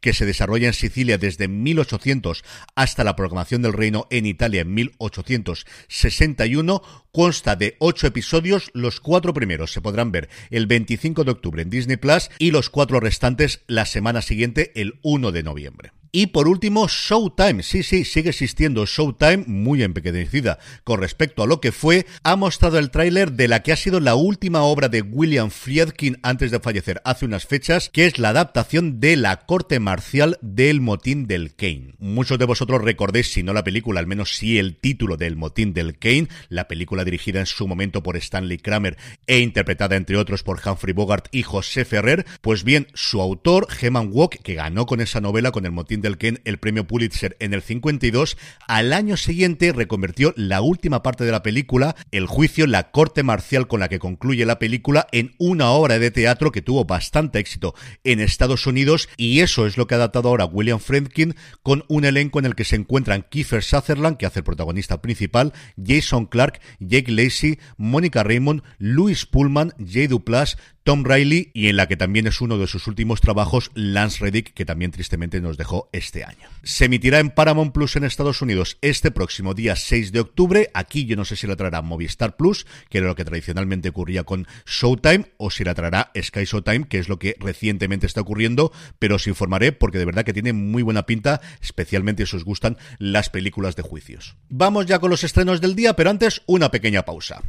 que 0.00 0.12
se 0.12 0.26
desarrolla 0.26 0.68
en 0.68 0.74
Sicilia 0.74 1.18
desde 1.18 1.48
1800 1.48 2.44
hasta 2.74 3.04
la 3.04 3.16
proclamación 3.16 3.62
del 3.62 3.72
reino 3.72 4.06
en 4.10 4.26
Italia 4.26 4.60
en 4.62 4.74
1861. 4.74 6.82
Consta 7.12 7.56
de 7.56 7.76
ocho 7.78 8.06
episodios, 8.06 8.70
los 8.74 9.00
cuatro 9.00 9.32
primeros 9.34 9.72
se 9.72 9.80
podrán 9.80 10.12
ver 10.12 10.28
el 10.50 10.66
25 10.66 11.24
de 11.24 11.30
octubre 11.30 11.62
en 11.62 11.70
Disney 11.70 11.96
Plus 11.96 12.30
y 12.38 12.50
los 12.50 12.68
cuatro 12.70 13.00
restantes 13.00 13.62
la 13.66 13.86
semana 13.86 14.22
siguiente, 14.22 14.72
el 14.74 14.98
1 15.02 15.32
de 15.32 15.42
noviembre. 15.42 15.92
Y 16.16 16.28
por 16.28 16.46
último, 16.46 16.86
Showtime. 16.86 17.64
Sí, 17.64 17.82
sí, 17.82 18.04
sigue 18.04 18.30
existiendo 18.30 18.86
Showtime, 18.86 19.46
muy 19.48 19.82
empequeñecida 19.82 20.60
con 20.84 21.00
respecto 21.00 21.42
a 21.42 21.46
lo 21.48 21.60
que 21.60 21.72
fue. 21.72 22.06
Ha 22.22 22.36
mostrado 22.36 22.78
el 22.78 22.92
tráiler 22.92 23.32
de 23.32 23.48
la 23.48 23.64
que 23.64 23.72
ha 23.72 23.76
sido 23.76 23.98
la 23.98 24.14
última 24.14 24.62
obra 24.62 24.88
de 24.88 25.02
William 25.02 25.50
Friedkin 25.50 26.20
antes 26.22 26.52
de 26.52 26.60
fallecer 26.60 27.02
hace 27.04 27.24
unas 27.24 27.46
fechas, 27.46 27.90
que 27.92 28.06
es 28.06 28.20
la 28.20 28.28
adaptación 28.28 29.00
de 29.00 29.16
La 29.16 29.44
corte 29.44 29.80
marcial 29.80 30.38
del 30.40 30.80
motín 30.80 31.26
del 31.26 31.56
Kane. 31.56 31.96
Muchos 31.98 32.38
de 32.38 32.44
vosotros 32.44 32.80
recordéis, 32.80 33.32
si 33.32 33.42
no 33.42 33.52
la 33.52 33.64
película, 33.64 33.98
al 33.98 34.06
menos 34.06 34.36
sí 34.36 34.56
el 34.60 34.76
título 34.76 35.16
del 35.16 35.34
motín 35.34 35.74
del 35.74 35.98
Kane, 35.98 36.28
la 36.48 36.68
película 36.68 37.02
dirigida 37.02 37.40
en 37.40 37.46
su 37.46 37.66
momento 37.66 38.04
por 38.04 38.16
Stanley 38.16 38.58
Kramer 38.58 38.96
e 39.26 39.40
interpretada 39.40 39.96
entre 39.96 40.16
otros 40.16 40.44
por 40.44 40.60
Humphrey 40.64 40.94
Bogart 40.94 41.26
y 41.32 41.42
José 41.42 41.84
Ferrer. 41.84 42.24
Pues 42.40 42.62
bien, 42.62 42.86
su 42.94 43.20
autor, 43.20 43.66
Heman 43.80 44.10
Walk, 44.12 44.36
que 44.44 44.54
ganó 44.54 44.86
con 44.86 45.00
esa 45.00 45.20
novela, 45.20 45.50
con 45.50 45.66
el 45.66 45.72
motín 45.72 46.03
el 46.06 46.58
premio 46.58 46.86
Pulitzer 46.86 47.36
en 47.40 47.54
el 47.54 47.62
52, 47.62 48.36
al 48.66 48.92
año 48.92 49.16
siguiente 49.16 49.72
reconvirtió 49.72 50.32
la 50.36 50.60
última 50.60 51.02
parte 51.02 51.24
de 51.24 51.32
la 51.32 51.42
película, 51.42 51.96
el 52.10 52.26
juicio, 52.26 52.66
la 52.66 52.90
corte 52.90 53.22
marcial 53.22 53.66
con 53.66 53.80
la 53.80 53.88
que 53.88 53.98
concluye 53.98 54.46
la 54.46 54.58
película, 54.58 55.06
en 55.12 55.34
una 55.38 55.70
obra 55.70 55.98
de 55.98 56.10
teatro 56.10 56.52
que 56.52 56.62
tuvo 56.62 56.84
bastante 56.84 57.38
éxito 57.38 57.74
en 58.04 58.20
Estados 58.20 58.66
Unidos 58.66 59.08
y 59.16 59.40
eso 59.40 59.66
es 59.66 59.76
lo 59.76 59.86
que 59.86 59.94
ha 59.94 59.98
adaptado 59.98 60.28
ahora 60.28 60.44
William 60.44 60.78
Friedkin 60.78 61.34
con 61.62 61.84
un 61.88 62.04
elenco 62.04 62.38
en 62.38 62.46
el 62.46 62.54
que 62.54 62.64
se 62.64 62.76
encuentran 62.76 63.26
Kiefer 63.28 63.62
Sutherland, 63.62 64.16
que 64.16 64.26
hace 64.26 64.40
el 64.40 64.44
protagonista 64.44 65.00
principal, 65.00 65.52
Jason 65.82 66.26
Clark, 66.26 66.60
Jake 66.80 67.10
Lacey, 67.10 67.58
Mónica 67.76 68.22
Raymond, 68.22 68.62
Louis 68.78 69.26
Pullman, 69.26 69.72
Jay 69.78 70.06
Duplass, 70.06 70.56
Tom 70.84 71.02
Riley 71.02 71.50
y 71.54 71.68
en 71.68 71.76
la 71.76 71.88
que 71.88 71.96
también 71.96 72.26
es 72.26 72.42
uno 72.42 72.58
de 72.58 72.66
sus 72.66 72.86
últimos 72.86 73.22
trabajos 73.22 73.70
Lance 73.72 74.22
Reddick, 74.22 74.52
que 74.52 74.66
también 74.66 74.90
tristemente 74.90 75.40
nos 75.40 75.56
dejó 75.56 75.88
este 75.92 76.24
año. 76.24 76.46
Se 76.62 76.84
emitirá 76.84 77.20
en 77.20 77.30
Paramount 77.30 77.72
Plus 77.72 77.96
en 77.96 78.04
Estados 78.04 78.42
Unidos 78.42 78.76
este 78.82 79.10
próximo 79.10 79.54
día 79.54 79.76
6 79.76 80.12
de 80.12 80.20
octubre. 80.20 80.70
Aquí 80.74 81.06
yo 81.06 81.16
no 81.16 81.24
sé 81.24 81.36
si 81.36 81.46
la 81.46 81.56
traerá 81.56 81.80
Movistar 81.80 82.36
Plus, 82.36 82.66
que 82.90 82.98
era 82.98 83.06
lo 83.06 83.14
que 83.14 83.24
tradicionalmente 83.24 83.88
ocurría 83.88 84.24
con 84.24 84.46
Showtime, 84.66 85.32
o 85.38 85.50
si 85.50 85.64
la 85.64 85.74
traerá 85.74 86.12
Sky 86.20 86.44
Showtime, 86.44 86.86
que 86.86 86.98
es 86.98 87.08
lo 87.08 87.18
que 87.18 87.34
recientemente 87.40 88.06
está 88.06 88.20
ocurriendo, 88.20 88.70
pero 88.98 89.16
os 89.16 89.26
informaré 89.26 89.72
porque 89.72 89.98
de 89.98 90.04
verdad 90.04 90.24
que 90.24 90.34
tiene 90.34 90.52
muy 90.52 90.82
buena 90.82 91.06
pinta, 91.06 91.40
especialmente 91.62 92.26
si 92.26 92.36
os 92.36 92.44
gustan 92.44 92.76
las 92.98 93.30
películas 93.30 93.74
de 93.74 93.82
juicios. 93.82 94.36
Vamos 94.50 94.84
ya 94.84 94.98
con 94.98 95.08
los 95.08 95.24
estrenos 95.24 95.62
del 95.62 95.76
día, 95.76 95.96
pero 95.96 96.10
antes 96.10 96.42
una 96.44 96.70
pequeña 96.70 97.06
pausa. 97.06 97.42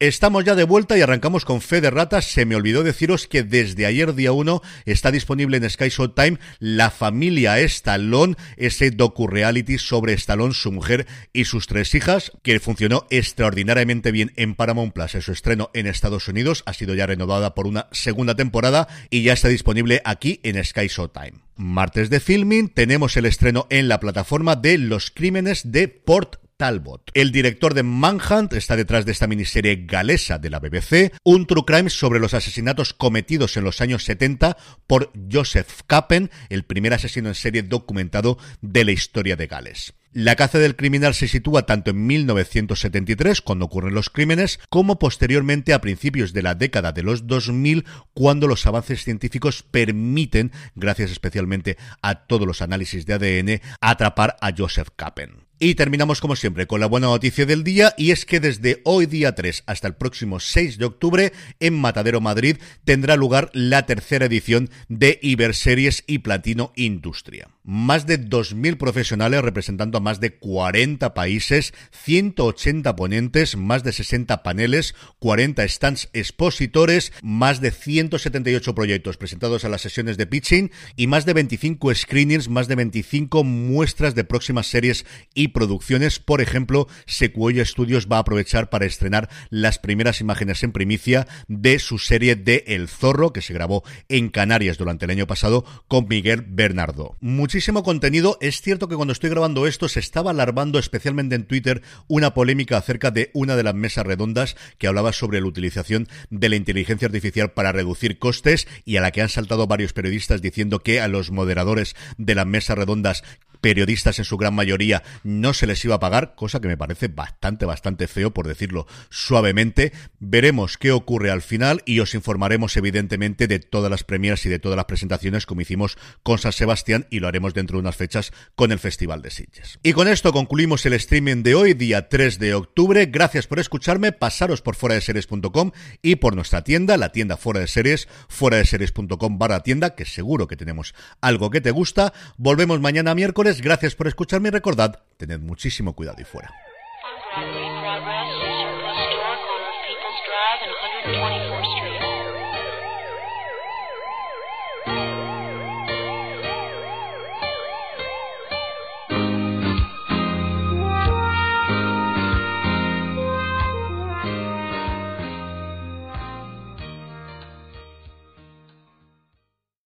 Estamos 0.00 0.46
ya 0.46 0.54
de 0.54 0.64
vuelta 0.64 0.96
y 0.96 1.02
arrancamos 1.02 1.44
con 1.44 1.60
Fe 1.60 1.82
de 1.82 1.90
Ratas. 1.90 2.24
Se 2.24 2.46
me 2.46 2.56
olvidó 2.56 2.82
deciros 2.82 3.26
que 3.26 3.42
desde 3.42 3.84
ayer 3.84 4.14
día 4.14 4.32
1 4.32 4.62
está 4.86 5.10
disponible 5.10 5.58
en 5.58 5.68
Sky 5.68 5.90
Time 6.16 6.38
La 6.58 6.90
familia 6.90 7.58
Stallone, 7.58 8.34
ese 8.56 8.92
docu-reality 8.92 9.76
sobre 9.76 10.14
Stallone, 10.14 10.54
su 10.54 10.72
mujer 10.72 11.06
y 11.34 11.44
sus 11.44 11.66
tres 11.66 11.94
hijas, 11.94 12.32
que 12.42 12.58
funcionó 12.60 13.06
extraordinariamente 13.10 14.10
bien 14.10 14.32
en 14.36 14.54
Paramount 14.54 14.94
Plus 14.94 15.22
su 15.22 15.32
estreno 15.32 15.68
en 15.74 15.86
Estados 15.86 16.28
Unidos. 16.28 16.62
Ha 16.64 16.72
sido 16.72 16.94
ya 16.94 17.04
renovada 17.04 17.54
por 17.54 17.66
una 17.66 17.88
segunda 17.92 18.34
temporada 18.34 18.88
y 19.10 19.22
ya 19.22 19.34
está 19.34 19.48
disponible 19.48 20.00
aquí 20.06 20.40
en 20.44 20.64
Sky 20.64 20.88
Time 20.88 21.42
Martes 21.56 22.08
de 22.08 22.20
filming, 22.20 22.70
tenemos 22.70 23.18
el 23.18 23.26
estreno 23.26 23.66
en 23.68 23.88
la 23.88 24.00
plataforma 24.00 24.56
de 24.56 24.78
Los 24.78 25.10
Crímenes 25.10 25.72
de 25.72 25.88
Port 25.88 26.36
Talbot. 26.60 27.10
El 27.14 27.32
director 27.32 27.72
de 27.72 27.82
Manhunt 27.82 28.52
está 28.52 28.76
detrás 28.76 29.06
de 29.06 29.12
esta 29.12 29.26
miniserie 29.26 29.86
galesa 29.86 30.38
de 30.38 30.50
la 30.50 30.58
BBC, 30.58 31.10
un 31.24 31.46
true 31.46 31.64
crime 31.66 31.88
sobre 31.88 32.20
los 32.20 32.34
asesinatos 32.34 32.92
cometidos 32.92 33.56
en 33.56 33.64
los 33.64 33.80
años 33.80 34.04
70 34.04 34.58
por 34.86 35.10
Joseph 35.32 35.80
Capen, 35.86 36.30
el 36.50 36.64
primer 36.64 36.92
asesino 36.92 37.30
en 37.30 37.34
serie 37.34 37.62
documentado 37.62 38.36
de 38.60 38.84
la 38.84 38.92
historia 38.92 39.36
de 39.36 39.46
Gales. 39.46 39.94
La 40.12 40.36
caza 40.36 40.58
del 40.58 40.76
criminal 40.76 41.14
se 41.14 41.28
sitúa 41.28 41.64
tanto 41.64 41.92
en 41.92 42.06
1973, 42.06 43.40
cuando 43.40 43.64
ocurren 43.64 43.94
los 43.94 44.10
crímenes, 44.10 44.60
como 44.68 44.98
posteriormente 44.98 45.72
a 45.72 45.80
principios 45.80 46.34
de 46.34 46.42
la 46.42 46.54
década 46.54 46.92
de 46.92 47.02
los 47.02 47.26
2000, 47.26 47.86
cuando 48.12 48.46
los 48.46 48.66
avances 48.66 49.02
científicos 49.02 49.62
permiten, 49.62 50.52
gracias 50.74 51.10
especialmente 51.10 51.78
a 52.02 52.26
todos 52.26 52.46
los 52.46 52.60
análisis 52.60 53.06
de 53.06 53.14
ADN, 53.14 53.62
atrapar 53.80 54.36
a 54.42 54.52
Joseph 54.54 54.88
Capen. 54.94 55.49
Y 55.62 55.74
terminamos 55.74 56.22
como 56.22 56.36
siempre 56.36 56.66
con 56.66 56.80
la 56.80 56.86
buena 56.86 57.08
noticia 57.08 57.44
del 57.44 57.64
día 57.64 57.92
y 57.98 58.12
es 58.12 58.24
que 58.24 58.40
desde 58.40 58.80
hoy 58.84 59.04
día 59.04 59.34
3 59.34 59.64
hasta 59.66 59.88
el 59.88 59.94
próximo 59.94 60.40
6 60.40 60.78
de 60.78 60.86
octubre 60.86 61.34
en 61.60 61.78
Matadero 61.78 62.22
Madrid 62.22 62.56
tendrá 62.84 63.14
lugar 63.14 63.50
la 63.52 63.84
tercera 63.84 64.24
edición 64.24 64.70
de 64.88 65.18
Iberseries 65.20 66.02
y 66.06 66.20
Platino 66.20 66.72
Industria. 66.76 67.50
Más 67.62 68.06
de 68.06 68.18
2.000 68.18 68.78
profesionales 68.78 69.42
representando 69.42 69.98
a 69.98 70.00
más 70.00 70.18
de 70.18 70.38
40 70.38 71.12
países, 71.12 71.74
180 71.90 72.96
ponentes, 72.96 73.54
más 73.54 73.84
de 73.84 73.92
60 73.92 74.42
paneles, 74.42 74.94
40 75.18 75.68
stands 75.68 76.08
expositores, 76.14 77.12
más 77.20 77.60
de 77.60 77.70
178 77.70 78.74
proyectos 78.74 79.18
presentados 79.18 79.66
a 79.66 79.68
las 79.68 79.82
sesiones 79.82 80.16
de 80.16 80.26
pitching 80.26 80.70
y 80.96 81.06
más 81.06 81.26
de 81.26 81.34
25 81.34 81.94
screenings, 81.94 82.48
más 82.48 82.66
de 82.66 82.76
25 82.76 83.44
muestras 83.44 84.14
de 84.14 84.24
próximas 84.24 84.66
series 84.66 85.04
y 85.34 85.49
producciones. 85.50 86.18
Por 86.18 86.40
ejemplo, 86.40 86.88
Sequoia 87.06 87.64
Studios 87.64 88.08
va 88.10 88.16
a 88.16 88.20
aprovechar 88.20 88.70
para 88.70 88.86
estrenar 88.86 89.28
las 89.50 89.78
primeras 89.78 90.20
imágenes 90.20 90.62
en 90.62 90.72
primicia 90.72 91.26
de 91.48 91.78
su 91.78 91.98
serie 91.98 92.36
de 92.36 92.64
El 92.66 92.88
Zorro, 92.88 93.32
que 93.32 93.42
se 93.42 93.54
grabó 93.54 93.84
en 94.08 94.28
Canarias 94.28 94.78
durante 94.78 95.04
el 95.04 95.10
año 95.10 95.26
pasado 95.26 95.64
con 95.88 96.06
Miguel 96.08 96.44
Bernardo. 96.46 97.16
Muchísimo 97.20 97.82
contenido. 97.82 98.38
Es 98.40 98.60
cierto 98.60 98.88
que 98.88 98.96
cuando 98.96 99.12
estoy 99.12 99.30
grabando 99.30 99.66
esto 99.66 99.88
se 99.88 100.00
estaba 100.00 100.30
alarmando, 100.30 100.78
especialmente 100.78 101.34
en 101.34 101.44
Twitter, 101.44 101.82
una 102.08 102.34
polémica 102.34 102.76
acerca 102.76 103.10
de 103.10 103.30
una 103.34 103.56
de 103.56 103.62
las 103.62 103.74
mesas 103.74 104.06
redondas 104.06 104.56
que 104.78 104.86
hablaba 104.86 105.12
sobre 105.12 105.40
la 105.40 105.46
utilización 105.46 106.08
de 106.30 106.48
la 106.48 106.56
inteligencia 106.56 107.06
artificial 107.06 107.52
para 107.52 107.72
reducir 107.72 108.18
costes 108.18 108.68
y 108.84 108.96
a 108.96 109.00
la 109.00 109.10
que 109.10 109.22
han 109.22 109.28
saltado 109.28 109.66
varios 109.66 109.92
periodistas 109.92 110.42
diciendo 110.42 110.80
que 110.80 111.00
a 111.00 111.08
los 111.08 111.30
moderadores 111.30 111.94
de 112.18 112.34
las 112.34 112.46
mesas 112.46 112.78
redondas 112.78 113.22
periodistas 113.60 114.18
en 114.18 114.24
su 114.24 114.36
gran 114.36 114.54
mayoría 114.54 115.02
no 115.22 115.54
se 115.54 115.66
les 115.66 115.84
iba 115.84 115.96
a 115.96 116.00
pagar, 116.00 116.34
cosa 116.34 116.60
que 116.60 116.68
me 116.68 116.76
parece 116.76 117.08
bastante, 117.08 117.66
bastante 117.66 118.08
feo, 118.08 118.32
por 118.32 118.46
decirlo 118.48 118.86
suavemente. 119.10 119.92
Veremos 120.18 120.78
qué 120.78 120.92
ocurre 120.92 121.30
al 121.30 121.42
final 121.42 121.82
y 121.86 122.00
os 122.00 122.14
informaremos 122.14 122.76
evidentemente 122.76 123.46
de 123.46 123.58
todas 123.58 123.90
las 123.90 124.04
premias 124.04 124.44
y 124.46 124.48
de 124.48 124.58
todas 124.58 124.76
las 124.76 124.86
presentaciones 124.86 125.46
como 125.46 125.60
hicimos 125.60 125.98
con 126.22 126.38
San 126.38 126.52
Sebastián 126.52 127.06
y 127.10 127.20
lo 127.20 127.28
haremos 127.28 127.54
dentro 127.54 127.76
de 127.76 127.80
unas 127.80 127.96
fechas 127.96 128.32
con 128.54 128.72
el 128.72 128.78
Festival 128.78 129.22
de 129.22 129.30
Sitges. 129.30 129.78
Y 129.82 129.92
con 129.92 130.08
esto 130.08 130.32
concluimos 130.32 130.84
el 130.86 130.94
streaming 130.94 131.42
de 131.42 131.54
hoy, 131.54 131.74
día 131.74 132.08
3 132.08 132.38
de 132.38 132.54
octubre. 132.54 133.06
Gracias 133.06 133.46
por 133.46 133.58
escucharme, 133.58 134.12
pasaros 134.12 134.62
por 134.62 134.76
fuera 134.76 134.94
de 134.94 135.00
series.com 135.00 135.72
y 136.02 136.16
por 136.16 136.34
nuestra 136.34 136.64
tienda, 136.64 136.96
la 136.96 137.12
tienda 137.12 137.36
fuera 137.36 137.60
de 137.60 137.68
series, 137.68 138.08
fuera 138.28 138.56
de 138.56 138.64
series.com 138.64 139.38
barra 139.38 139.62
tienda, 139.62 139.94
que 139.94 140.04
seguro 140.04 140.46
que 140.46 140.56
tenemos 140.56 140.94
algo 141.20 141.50
que 141.50 141.60
te 141.60 141.70
gusta. 141.70 142.12
Volvemos 142.36 142.80
mañana 142.80 143.14
miércoles 143.14 143.49
gracias 143.58 143.94
por 143.94 144.06
escucharme 144.06 144.48
y 144.48 144.52
recordad, 144.52 145.00
tened 145.16 145.40
muchísimo 145.40 145.94
cuidado 145.94 146.20
y 146.20 146.24
fuera. 146.24 146.50